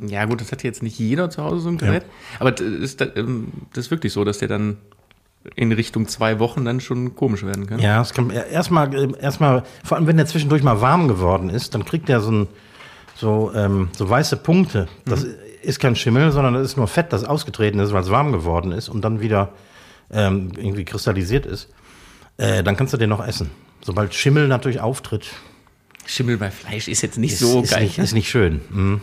[0.00, 2.04] Ja, gut, das hat jetzt nicht jeder zu Hause so ein Gerät.
[2.38, 4.78] Aber das ist, ähm, das ist wirklich so, dass der dann
[5.54, 7.78] in Richtung zwei Wochen dann schon komisch werden kann.
[7.80, 11.74] Ja, es kann erstmal, äh, erstmal, vor allem wenn der zwischendurch mal warm geworden ist,
[11.74, 12.48] dann kriegt der so, ein,
[13.16, 14.88] so, ähm, so weiße Punkte.
[15.04, 15.26] Das
[15.62, 18.72] ist kein Schimmel, sondern das ist nur Fett, das ausgetreten ist, weil es warm geworden
[18.72, 19.52] ist und dann wieder
[20.10, 21.68] ähm, irgendwie kristallisiert ist.
[22.36, 23.50] Äh, dann kannst du den noch essen.
[23.82, 25.26] Sobald Schimmel natürlich auftritt,
[26.06, 27.82] Schimmel bei Fleisch ist jetzt nicht ist, so ist, geil.
[27.82, 28.62] nicht, ist nicht schön.
[28.70, 29.00] Mhm.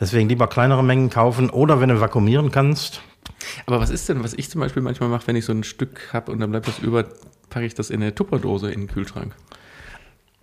[0.00, 3.02] Deswegen lieber kleinere Mengen kaufen oder wenn du vakuumieren kannst,
[3.66, 6.12] Aber was ist denn, was ich zum Beispiel manchmal mache, wenn ich so ein Stück
[6.12, 7.04] habe und dann bleibt das über,
[7.50, 9.34] packe ich das in eine Tupperdose in den Kühlschrank.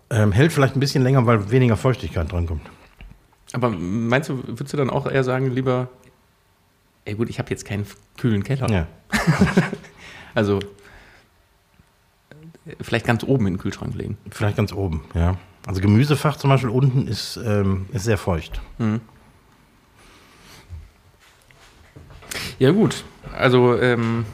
[0.10, 2.62] ähm, hält vielleicht ein bisschen länger, weil weniger Feuchtigkeit dran kommt.
[3.54, 5.89] Aber meinst du, würdest du dann auch eher sagen, lieber,
[7.05, 7.86] ey gut, ich habe jetzt keinen
[8.17, 8.70] kühlen Keller.
[8.70, 8.88] Ja.
[10.34, 10.59] Also
[12.80, 14.17] vielleicht ganz oben in den Kühlschrank legen.
[14.30, 15.38] Vielleicht ganz oben, ja.
[15.66, 18.62] Also Gemüsefach zum Beispiel unten ist, ähm, ist sehr feucht.
[22.59, 23.04] Ja gut,
[23.38, 24.26] also ähm,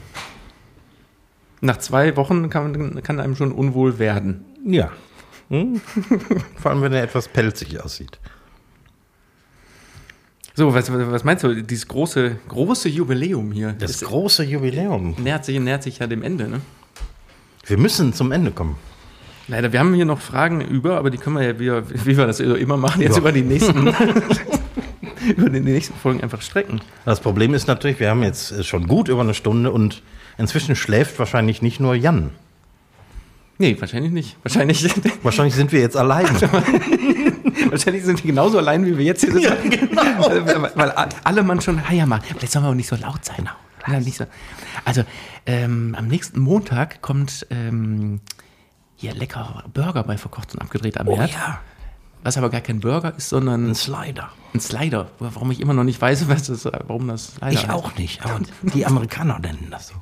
[1.60, 4.44] nach zwei Wochen kann, kann einem schon unwohl werden.
[4.64, 4.90] Ja.
[5.48, 5.80] Hm?
[6.56, 8.18] Vor allem, wenn er etwas pelzig aussieht.
[10.58, 13.76] So, was, was meinst du, dieses große, große Jubiläum hier?
[13.78, 15.14] Das ist, große Jubiläum.
[15.16, 16.60] nähert, sich, nähert sich ja dem Ende, ne?
[17.64, 18.74] Wir müssen zum Ende kommen.
[19.46, 22.26] Leider, wir haben hier noch Fragen über, aber die können wir ja wieder, wie wir
[22.26, 23.20] das immer machen, jetzt Ja.
[23.20, 23.86] über die nächsten
[25.36, 26.80] über die nächsten Folgen einfach strecken.
[27.04, 30.02] Das Problem ist natürlich, wir haben jetzt äh, schon gut über eine Stunde und
[30.38, 32.30] inzwischen schläft wahrscheinlich nicht nur Jan.
[33.58, 34.36] Nee, wahrscheinlich nicht.
[34.42, 34.84] Wahrscheinlich,
[35.22, 36.26] Wahrscheinlich sind wir jetzt allein.
[37.70, 39.70] wahrscheinlich sind wir genauso allein, wie wir jetzt hier sind.
[39.70, 40.02] genau.
[40.46, 40.90] weil, weil
[41.24, 43.48] alle man schon, ah ja, mal, vielleicht sollen wir auch nicht so laut sein.
[43.86, 44.24] Ja, so.
[44.84, 45.02] Also,
[45.46, 48.20] ähm, am nächsten Montag kommt ähm,
[48.96, 51.30] hier lecker Burger bei Verkocht und abgedreht am Oh Herd.
[51.30, 51.60] ja,
[52.22, 54.30] Was aber gar kein Burger ist, sondern ein Slider.
[54.52, 55.10] ein Slider.
[55.20, 57.70] Warum ich immer noch nicht weiß, was das, warum das Slider Ich heißt.
[57.70, 58.40] auch nicht, aber
[58.74, 59.94] die Amerikaner nennen das so.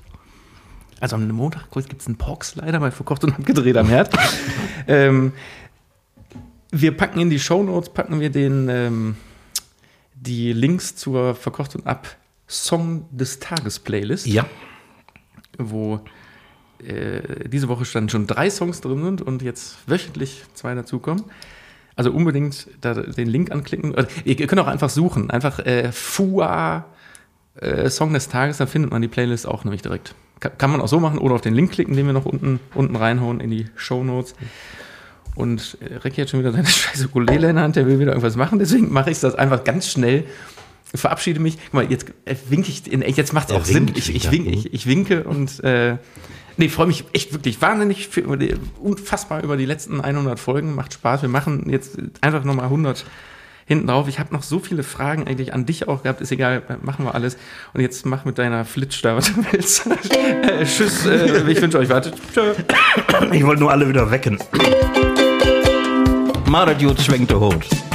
[0.98, 4.10] Also am Montag gibt es einen Pork-Slider bei Verkocht und abgedreht am Herd.
[4.88, 5.32] ähm,
[6.80, 9.16] wir packen in die Shownotes, packen wir den, ähm,
[10.14, 12.16] die Links zur Verkocht und ab
[12.48, 14.46] Song des Tages Playlist, Ja,
[15.58, 16.00] wo
[16.86, 21.24] äh, diese Woche dann schon drei Songs drin sind und jetzt wöchentlich zwei dazukommen.
[21.96, 23.92] Also unbedingt da den Link anklicken.
[23.92, 25.30] Oder Ihr könnt auch einfach suchen.
[25.30, 26.84] Einfach äh, FUA
[27.54, 30.14] äh, Song des Tages, dann findet man die Playlist auch nämlich direkt.
[30.40, 32.60] Ka- Kann man auch so machen oder auf den Link klicken, den wir noch unten,
[32.74, 34.34] unten reinhauen in die Show Notes.
[35.36, 38.12] Und äh, Ricky hat schon wieder seine scheiße Ukulele in der Hand, der will wieder
[38.12, 40.24] irgendwas machen, deswegen mache ich das einfach ganz schnell.
[40.94, 41.58] Verabschiede mich.
[41.64, 43.90] Guck mal, jetzt äh, winke ich, in, jetzt macht es auch Sinn.
[43.94, 45.96] Ich, ich, winke, ich, ich winke und äh,
[46.56, 48.22] nee, freue mich echt wirklich wahnsinnig für,
[48.80, 50.74] unfassbar über die letzten 100 Folgen.
[50.74, 51.22] Macht Spaß.
[51.22, 53.04] Wir machen jetzt einfach nochmal 100
[53.66, 54.08] hinten drauf.
[54.08, 56.20] Ich habe noch so viele Fragen eigentlich an dich auch gehabt.
[56.20, 57.36] Ist egal, machen wir alles.
[57.74, 59.86] Und jetzt mach mit deiner Flitsch da, was du willst.
[60.10, 61.04] äh, tschüss.
[61.04, 61.88] Äh, ich wünsche euch.
[61.88, 62.54] Tschö.
[63.32, 64.38] ich wollte nur alle wieder wecken.
[66.48, 67.85] Mal das gut schwenkt der Hut.